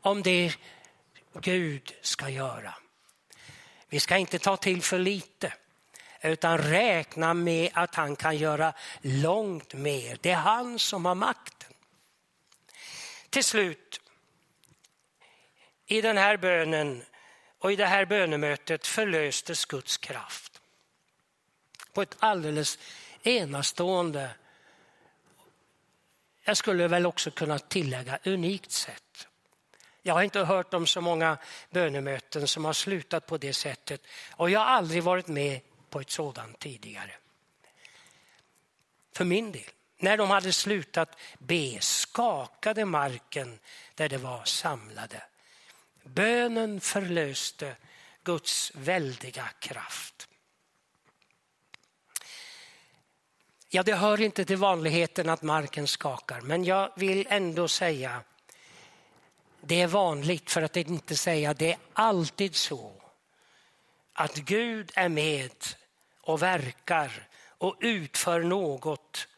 om 0.00 0.22
det 0.22 0.56
Gud 1.40 1.94
ska 2.02 2.28
göra. 2.28 2.74
Vi 3.88 4.00
ska 4.00 4.16
inte 4.16 4.38
ta 4.38 4.56
till 4.56 4.82
för 4.82 4.98
lite 4.98 5.52
utan 6.22 6.58
räkna 6.58 7.34
med 7.34 7.70
att 7.74 7.94
han 7.94 8.16
kan 8.16 8.36
göra 8.36 8.72
långt 9.00 9.74
mer. 9.74 10.18
Det 10.20 10.30
är 10.30 10.36
han 10.36 10.78
som 10.78 11.04
har 11.04 11.14
makten. 11.14 11.72
Till 13.30 13.44
slut, 13.44 14.00
i 15.86 16.00
den 16.00 16.18
här 16.18 16.36
bönen 16.36 17.04
och 17.58 17.72
i 17.72 17.76
det 17.76 17.86
här 17.86 18.04
bönemötet 18.04 18.86
förlöstes 18.86 19.64
Guds 19.64 19.96
kraft 19.96 20.60
på 21.92 22.02
ett 22.02 22.16
alldeles 22.18 22.78
enastående 23.22 24.30
jag 26.44 26.56
skulle 26.56 26.88
väl 26.88 27.06
också 27.06 27.30
kunna 27.30 27.58
tillägga 27.58 28.18
unikt 28.24 28.70
sätt. 28.70 29.28
Jag 30.02 30.14
har 30.14 30.22
inte 30.22 30.38
hört 30.38 30.74
om 30.74 30.86
så 30.86 31.00
många 31.00 31.38
bönemöten 31.70 32.48
som 32.48 32.64
har 32.64 32.72
slutat 32.72 33.26
på 33.26 33.38
det 33.38 33.52
sättet 33.52 34.06
och 34.30 34.50
jag 34.50 34.60
har 34.60 34.66
aldrig 34.66 35.02
varit 35.02 35.26
med 35.26 35.60
på 35.90 36.00
ett 36.00 36.10
sådant 36.10 36.58
tidigare. 36.58 37.12
För 39.14 39.24
min 39.24 39.52
del, 39.52 39.62
när 39.98 40.16
de 40.16 40.30
hade 40.30 40.52
slutat 40.52 41.16
be 41.38 41.80
skakade 41.80 42.84
marken 42.84 43.58
där 43.94 44.08
de 44.08 44.18
var 44.18 44.44
samlade. 44.44 45.22
Bönen 46.02 46.80
förlöste 46.80 47.76
Guds 48.24 48.72
väldiga 48.74 49.48
kraft. 49.58 50.28
Ja, 53.74 53.82
det 53.82 53.94
hör 53.94 54.20
inte 54.20 54.44
till 54.44 54.56
vanligheten 54.56 55.28
att 55.28 55.42
marken 55.42 55.88
skakar, 55.88 56.40
men 56.40 56.64
jag 56.64 56.92
vill 56.96 57.26
ändå 57.30 57.68
säga 57.68 58.20
det 59.60 59.80
är 59.80 59.86
vanligt 59.86 60.50
för 60.50 60.62
att 60.62 60.76
inte 60.76 61.16
säga 61.16 61.54
det 61.54 61.72
är 61.72 61.78
alltid 61.92 62.54
så 62.56 62.92
att 64.12 64.36
Gud 64.36 64.90
är 64.94 65.08
med 65.08 65.50
och 66.20 66.42
verkar 66.42 67.28
och 67.46 67.76
utför 67.80 68.42
något 68.42 69.28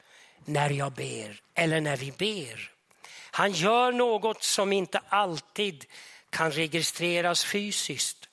när 0.45 0.71
jag 0.71 0.93
ber 0.93 1.41
eller 1.55 1.81
när 1.81 1.97
vi 1.97 2.13
ber. 2.13 2.71
Han 3.31 3.53
gör 3.53 3.93
något 3.93 4.43
som 4.43 4.73
inte 4.73 5.01
alltid 5.09 5.85
kan 6.31 6.53
registreras 6.53 7.45
fysiskt. 7.45 8.29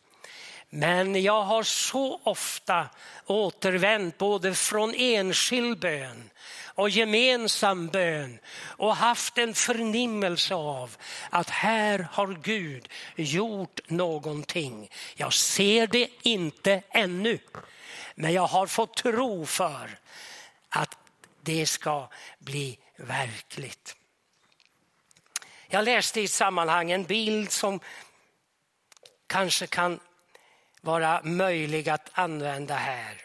Men 0.73 1.23
jag 1.23 1.41
har 1.43 1.63
så 1.63 2.19
ofta 2.23 2.89
återvänt 3.25 4.17
både 4.17 4.55
från 4.55 4.93
enskild 4.95 5.79
bön 5.79 6.29
och 6.65 6.89
gemensam 6.89 7.87
bön 7.87 8.39
och 8.57 8.95
haft 8.95 9.37
en 9.37 9.53
förnimmelse 9.53 10.55
av 10.55 10.97
att 11.29 11.49
här 11.49 12.07
har 12.11 12.27
Gud 12.27 12.89
gjort 13.15 13.79
någonting. 13.87 14.91
Jag 15.15 15.33
ser 15.33 15.87
det 15.87 16.09
inte 16.21 16.83
ännu, 16.89 17.39
men 18.15 18.33
jag 18.33 18.47
har 18.47 18.67
fått 18.67 18.95
tro 18.95 19.45
för 19.45 19.99
att 20.69 20.97
det 21.41 21.65
ska 21.65 22.09
bli 22.39 22.77
verkligt. 22.95 23.95
Jag 25.67 25.85
läste 25.85 26.21
i 26.21 26.25
ett 26.25 26.31
sammanhang 26.31 26.91
en 26.91 27.03
bild 27.03 27.51
som 27.51 27.79
kanske 29.27 29.67
kan 29.67 29.99
vara 30.81 31.21
möjlig 31.23 31.89
att 31.89 32.09
använda 32.13 32.75
här. 32.75 33.21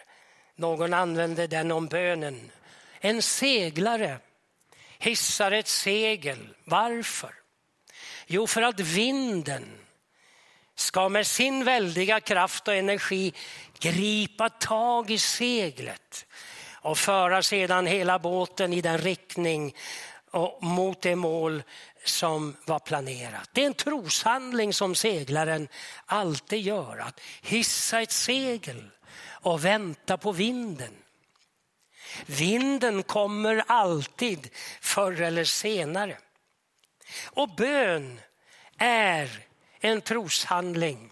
Någon 0.56 0.94
använde 0.94 1.46
den 1.46 1.72
om 1.72 1.86
bönen. 1.86 2.50
En 3.00 3.22
seglare 3.22 4.18
hissar 4.98 5.52
ett 5.52 5.68
segel. 5.68 6.48
Varför? 6.64 7.34
Jo, 8.26 8.46
för 8.46 8.62
att 8.62 8.80
vinden 8.80 9.64
ska 10.74 11.08
med 11.08 11.26
sin 11.26 11.64
väldiga 11.64 12.20
kraft 12.20 12.68
och 12.68 12.74
energi 12.74 13.32
gripa 13.78 14.48
tag 14.48 15.10
i 15.10 15.18
seglet 15.18 16.26
och 16.72 16.98
föra 16.98 17.42
sedan 17.42 17.86
hela 17.86 18.18
båten 18.18 18.72
i 18.72 18.80
den 18.80 18.98
riktning 18.98 19.74
och 20.30 20.62
mot 20.62 21.02
det 21.02 21.16
mål 21.16 21.62
som 22.08 22.56
var 22.64 22.78
planerat. 22.78 23.50
Det 23.52 23.62
är 23.62 23.66
en 23.66 23.74
troshandling 23.74 24.72
som 24.72 24.94
seglaren 24.94 25.68
alltid 26.06 26.60
gör, 26.60 26.98
att 26.98 27.20
hissa 27.42 28.00
ett 28.00 28.12
segel 28.12 28.90
och 29.28 29.64
vänta 29.64 30.16
på 30.16 30.32
vinden. 30.32 30.94
Vinden 32.26 33.02
kommer 33.02 33.64
alltid 33.66 34.48
förr 34.80 35.20
eller 35.20 35.44
senare. 35.44 36.18
Och 37.24 37.48
bön 37.56 38.20
är 38.78 39.46
en 39.80 40.00
troshandling. 40.00 41.10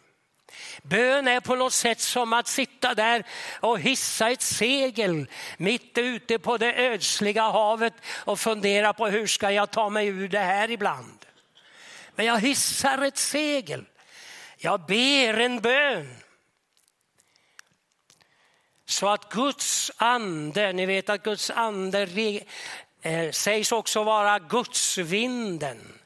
Bön 0.83 1.29
är 1.29 1.41
på 1.41 1.55
något 1.55 1.73
sätt 1.73 2.01
som 2.01 2.33
att 2.33 2.49
sitta 2.49 2.95
där 2.95 3.25
och 3.61 3.81
hissa 3.81 4.31
ett 4.31 4.43
segel 4.43 5.27
mitt 5.57 5.99
ute 5.99 6.39
på 6.39 6.59
det 6.59 6.75
ödsliga 6.75 7.43
havet 7.43 7.95
och 8.07 8.41
fundera 8.41 8.93
på 8.93 9.07
hur 9.07 9.27
ska 9.27 9.51
jag 9.51 9.71
ta 9.71 9.89
mig 9.91 10.07
ur 10.07 10.29
det 10.29 10.39
här 10.39 10.71
ibland. 10.71 11.27
Men 12.15 12.27
jag 12.27 12.41
hissar 12.41 13.03
ett 13.03 13.17
segel. 13.17 13.85
Jag 14.57 14.81
ber 14.87 15.41
en 15.41 15.61
bön. 15.61 16.17
Så 18.87 19.09
att 19.09 19.29
Guds 19.29 19.93
ande, 19.97 20.73
ni 20.73 20.87
vet 20.87 21.09
att 21.09 21.23
Guds 21.23 21.51
ande 21.51 22.09
eh, 23.03 23.31
sägs 23.31 23.73
också 23.73 24.05
vara 24.05 24.39
Gudsvinden, 24.39 25.99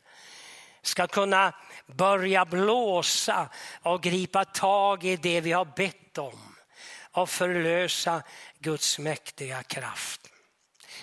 ska 0.82 1.06
kunna 1.06 1.54
börja 1.88 2.44
blåsa 2.44 3.48
och 3.82 4.02
gripa 4.02 4.44
tag 4.44 5.04
i 5.04 5.16
det 5.16 5.40
vi 5.40 5.52
har 5.52 5.64
bett 5.64 6.18
om 6.18 6.54
och 7.10 7.30
förlösa 7.30 8.22
Guds 8.58 8.98
mäktiga 8.98 9.62
kraft. 9.62 10.20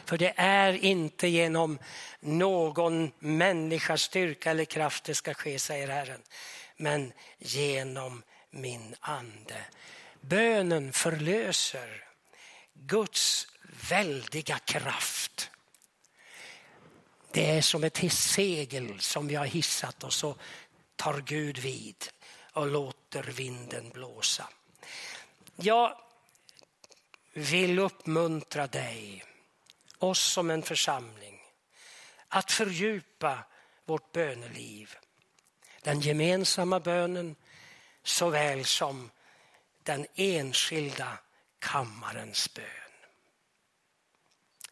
För 0.06 0.18
det 0.18 0.34
är 0.36 0.74
inte 0.74 1.28
genom 1.28 1.80
någon 2.20 3.12
människas 3.20 4.02
styrka 4.02 4.52
eller 4.52 4.66
kraft 4.66 5.04
det 5.04 5.16
ska 5.16 5.34
ske, 5.34 5.60
säger 5.60 5.88
Herren, 5.88 6.22
men 6.78 7.14
genom 7.38 8.24
min 8.50 8.96
ande. 9.00 9.66
Bönen 10.22 10.94
förlöser 10.94 12.04
Guds 12.74 13.48
väldiga 13.90 14.60
kraft. 14.60 15.50
Det 17.32 17.50
är 17.50 17.62
som 17.62 17.84
ett 17.84 18.14
segel 18.14 19.00
som 19.00 19.28
vi 19.28 19.36
har 19.36 19.46
hissat 19.46 20.04
och 20.04 20.14
så 20.14 20.36
tar 20.96 21.22
Gud 21.22 21.58
vid 21.58 22.06
och 22.54 22.68
låter 22.68 23.24
vinden 23.24 23.90
blåsa. 23.90 24.50
Jag 25.56 25.98
vill 27.34 27.80
uppmuntra 27.80 28.68
dig, 28.68 29.24
oss 29.98 30.20
som 30.20 30.50
en 30.50 30.64
församling, 30.64 31.40
att 32.28 32.52
fördjupa 32.52 33.40
vårt 33.86 34.12
böneliv. 34.12 34.96
Den 35.82 36.00
gemensamma 36.00 36.80
bönen 36.80 37.36
såväl 38.04 38.66
som 38.66 39.12
den 39.84 40.08
enskilda 40.16 41.18
kammarens 41.60 42.54
bön. 42.54 42.66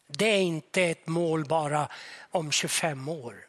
Det 0.06 0.26
är 0.26 0.40
inte 0.40 0.82
ett 0.82 1.06
mål 1.06 1.44
bara 1.44 1.88
om 2.30 2.52
25 2.52 3.08
år. 3.08 3.46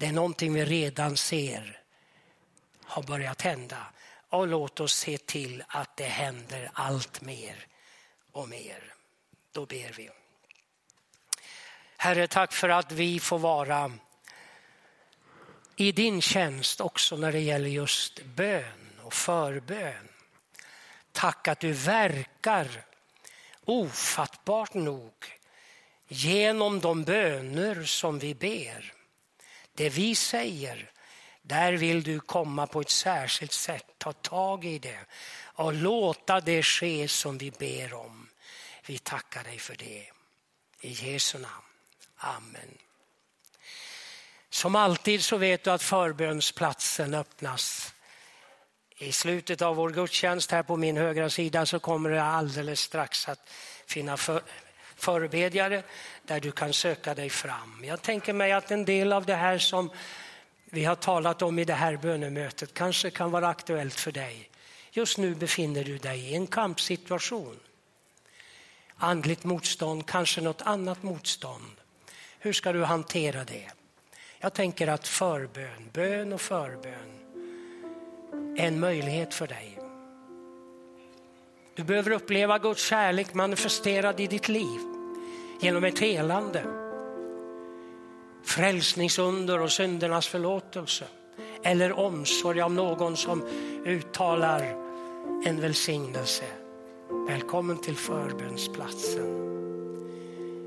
Det 0.00 0.06
är 0.06 0.12
någonting 0.12 0.54
vi 0.54 0.64
redan 0.64 1.16
ser 1.16 1.80
har 2.84 3.02
börjat 3.02 3.42
hända. 3.42 3.86
Och 4.28 4.46
låt 4.46 4.80
oss 4.80 4.94
se 4.94 5.18
till 5.18 5.64
att 5.68 5.96
det 5.96 6.04
händer 6.04 6.70
allt 6.74 7.20
mer 7.20 7.66
och 8.32 8.48
mer. 8.48 8.94
Då 9.52 9.66
ber 9.66 9.92
vi. 9.96 10.10
Herre, 11.96 12.26
tack 12.26 12.52
för 12.52 12.68
att 12.68 12.92
vi 12.92 13.20
får 13.20 13.38
vara 13.38 13.92
i 15.76 15.92
din 15.92 16.22
tjänst 16.22 16.80
också 16.80 17.16
när 17.16 17.32
det 17.32 17.40
gäller 17.40 17.68
just 17.68 18.24
bön 18.24 19.00
och 19.02 19.14
förbön. 19.14 20.08
Tack 21.12 21.48
att 21.48 21.60
du 21.60 21.72
verkar 21.72 22.84
ofattbart 23.64 24.74
nog 24.74 25.12
genom 26.08 26.80
de 26.80 27.04
böner 27.04 27.84
som 27.84 28.18
vi 28.18 28.34
ber. 28.34 28.99
Det 29.80 29.88
vi 29.88 30.14
säger, 30.14 30.90
där 31.42 31.72
vill 31.72 32.02
du 32.02 32.20
komma 32.20 32.66
på 32.66 32.80
ett 32.80 32.90
särskilt 32.90 33.52
sätt, 33.52 33.86
ta 33.98 34.12
tag 34.12 34.64
i 34.64 34.78
det 34.78 34.98
och 35.42 35.72
låta 35.72 36.40
det 36.40 36.62
ske 36.62 37.08
som 37.08 37.38
vi 37.38 37.50
ber 37.50 37.94
om. 37.94 38.28
Vi 38.86 38.98
tackar 38.98 39.44
dig 39.44 39.58
för 39.58 39.76
det. 39.76 40.06
I 40.80 40.90
Jesu 40.90 41.38
namn. 41.38 41.64
Amen. 42.16 42.78
Som 44.50 44.76
alltid 44.76 45.24
så 45.24 45.36
vet 45.36 45.64
du 45.64 45.70
att 45.70 45.82
förbönsplatsen 45.82 47.14
öppnas. 47.14 47.94
I 48.96 49.12
slutet 49.12 49.62
av 49.62 49.76
vår 49.76 49.90
gudstjänst 49.90 50.50
här 50.50 50.62
på 50.62 50.76
min 50.76 50.96
högra 50.96 51.30
sida 51.30 51.66
så 51.66 51.78
kommer 51.78 52.10
det 52.10 52.22
alldeles 52.22 52.80
strax 52.80 53.28
att 53.28 53.50
finnas 53.86 54.20
för, 54.20 54.42
förebedjare 55.02 55.82
där 56.26 56.40
du 56.40 56.50
kan 56.50 56.72
söka 56.72 57.14
dig 57.14 57.30
fram. 57.30 57.84
Jag 57.84 58.02
tänker 58.02 58.32
mig 58.32 58.52
att 58.52 58.70
en 58.70 58.84
del 58.84 59.12
av 59.12 59.26
det 59.26 59.34
här 59.34 59.58
som 59.58 59.90
vi 60.64 60.84
har 60.84 60.94
talat 60.94 61.42
om 61.42 61.58
i 61.58 61.64
det 61.64 61.74
här 61.74 61.96
bönemötet 61.96 62.74
kanske 62.74 63.10
kan 63.10 63.30
vara 63.30 63.48
aktuellt 63.48 64.00
för 64.00 64.12
dig. 64.12 64.50
Just 64.92 65.18
nu 65.18 65.34
befinner 65.34 65.84
du 65.84 65.98
dig 65.98 66.20
i 66.20 66.34
en 66.34 66.46
kampsituation. 66.46 67.56
Andligt 68.96 69.44
motstånd, 69.44 70.06
kanske 70.06 70.40
något 70.40 70.62
annat 70.62 71.02
motstånd. 71.02 71.76
Hur 72.38 72.52
ska 72.52 72.72
du 72.72 72.84
hantera 72.84 73.44
det? 73.44 73.70
Jag 74.38 74.52
tänker 74.52 74.88
att 74.88 75.08
förbön, 75.08 75.90
bön 75.92 76.32
och 76.32 76.40
förbön 76.40 77.20
är 78.58 78.66
en 78.66 78.80
möjlighet 78.80 79.34
för 79.34 79.46
dig. 79.46 79.79
Du 81.80 81.84
behöver 81.84 82.10
uppleva 82.10 82.58
Guds 82.58 82.88
kärlek 82.88 83.34
manifesterad 83.34 84.20
i 84.20 84.26
ditt 84.26 84.48
liv 84.48 84.80
genom 85.60 85.84
ett 85.84 85.98
helande. 85.98 86.64
Frälsningsunder 88.44 89.60
och 89.60 89.72
syndernas 89.72 90.26
förlåtelse. 90.26 91.04
Eller 91.64 91.92
omsorg 91.92 92.62
om 92.62 92.74
någon 92.74 93.16
som 93.16 93.42
uttalar 93.86 94.62
en 95.46 95.60
välsignelse. 95.60 96.44
Välkommen 97.28 97.80
till 97.80 97.96
förbönsplatsen. 97.96 99.24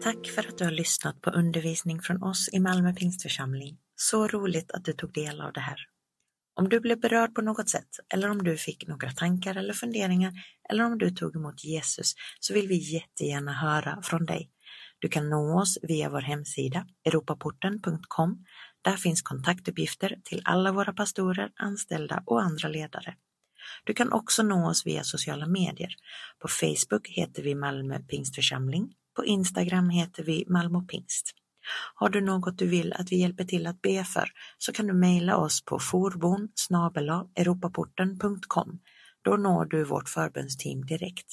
Tack 0.04 0.28
för 0.36 0.49
att 0.49 0.58
du 0.58 0.63
har 0.63 0.71
lyssnat 0.71 1.21
på 1.21 1.30
undervisning 1.30 2.02
från 2.02 2.23
oss 2.23 2.49
i 2.52 2.60
Malmö 2.60 2.93
Pingstförsamling. 2.93 3.78
Så 3.95 4.28
roligt 4.28 4.71
att 4.71 4.86
du 4.86 4.93
tog 4.93 5.13
del 5.13 5.41
av 5.41 5.54
det 5.54 5.62
här. 5.62 5.92
Om 6.56 6.70
du 6.70 6.80
blev 6.80 7.00
berörd 7.00 7.36
på 7.36 7.42
något 7.42 7.70
sätt 7.70 7.89
eller 8.13 8.30
om 8.30 8.44
du 8.44 8.58
fick 8.58 8.88
några 8.88 9.12
tankar 9.12 9.56
eller 9.56 9.74
funderingar 9.74 10.34
eller 10.70 10.84
om 10.84 10.98
du 10.98 11.10
tog 11.10 11.36
emot 11.36 11.63
Jesus 11.63 12.13
så 12.39 12.54
vill 12.54 12.68
vi 12.68 12.94
jättegärna 12.94 13.54
höra 13.54 14.02
från 14.04 14.26
dig. 14.26 14.50
Du 15.00 15.10
kan 15.10 15.30
nå 15.30 15.62
oss 15.62 15.78
via 15.82 16.10
vår 16.10 16.22
hemsida 16.22 16.88
europaporten.com. 17.06 18.46
Där 18.82 18.96
finns 18.96 19.22
kontaktuppgifter 19.22 20.16
till 20.24 20.42
alla 20.46 20.72
våra 20.72 20.94
pastorer, 20.94 21.52
anställda 21.56 22.24
och 22.26 22.42
andra 22.42 22.68
ledare. 22.68 23.16
Du 23.84 23.94
kan 23.94 24.12
också 24.12 24.44
nå 24.44 24.70
oss 24.70 24.86
via 24.86 25.04
sociala 25.04 25.48
medier. 25.48 25.96
På 26.39 26.48
Facebook 26.48 27.08
heter 27.08 27.44
vi 27.44 27.56
Malmö 27.56 28.00
Pingstförsamling. 28.00 28.94
På 29.16 29.26
Instagram 29.26 29.89
heter 29.89 30.24
vi 30.24 30.46
Malmö 30.48 30.82
Pingst. 30.82 31.42
Har 31.95 32.10
du 32.10 32.21
något 32.21 32.58
du 32.58 32.67
vill 32.67 32.93
att 32.93 33.12
vi 33.12 33.15
hjälper 33.15 33.43
till 33.43 33.67
att 33.67 33.82
be 33.82 34.04
för 34.04 34.30
så 34.58 34.73
kan 34.73 34.88
du 34.88 34.93
mejla 34.93 35.38
oss 35.38 35.65
på 35.65 35.80
forbon 35.80 36.49
europaporten.com. 37.36 38.80
Då 39.21 39.38
når 39.38 39.65
du 39.65 39.84
vårt 39.84 40.10
förbönsteam 40.10 40.86
direkt. 40.86 41.28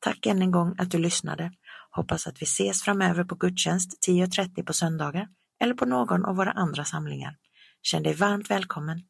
Tack 0.00 0.26
än 0.26 0.42
en 0.42 0.50
gång 0.50 0.74
att 0.78 0.90
du 0.90 0.98
lyssnade. 0.98 1.52
Hoppas 1.90 2.26
att 2.26 2.42
vi 2.42 2.44
ses 2.44 2.82
framöver 2.82 3.24
på 3.24 3.34
gudstjänst 3.34 4.08
10.30 4.08 4.64
på 4.64 4.72
söndagar 4.72 5.28
eller 5.60 5.74
på 5.74 5.86
någon 5.86 6.24
av 6.24 6.36
våra 6.36 6.50
andra 6.50 6.84
samlingar. 6.84 7.36
Känn 7.82 8.02
dig 8.02 8.14
varmt 8.14 8.50
välkommen. 8.50 9.00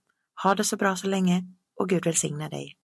Ha 0.42 0.55
det 0.55 0.64
så 0.64 0.77
bra 0.77 0.97
så 0.97 1.07
länge 1.07 1.45
och 1.81 1.88
Gud 1.88 2.05
välsigne 2.05 2.49
dig. 2.49 2.77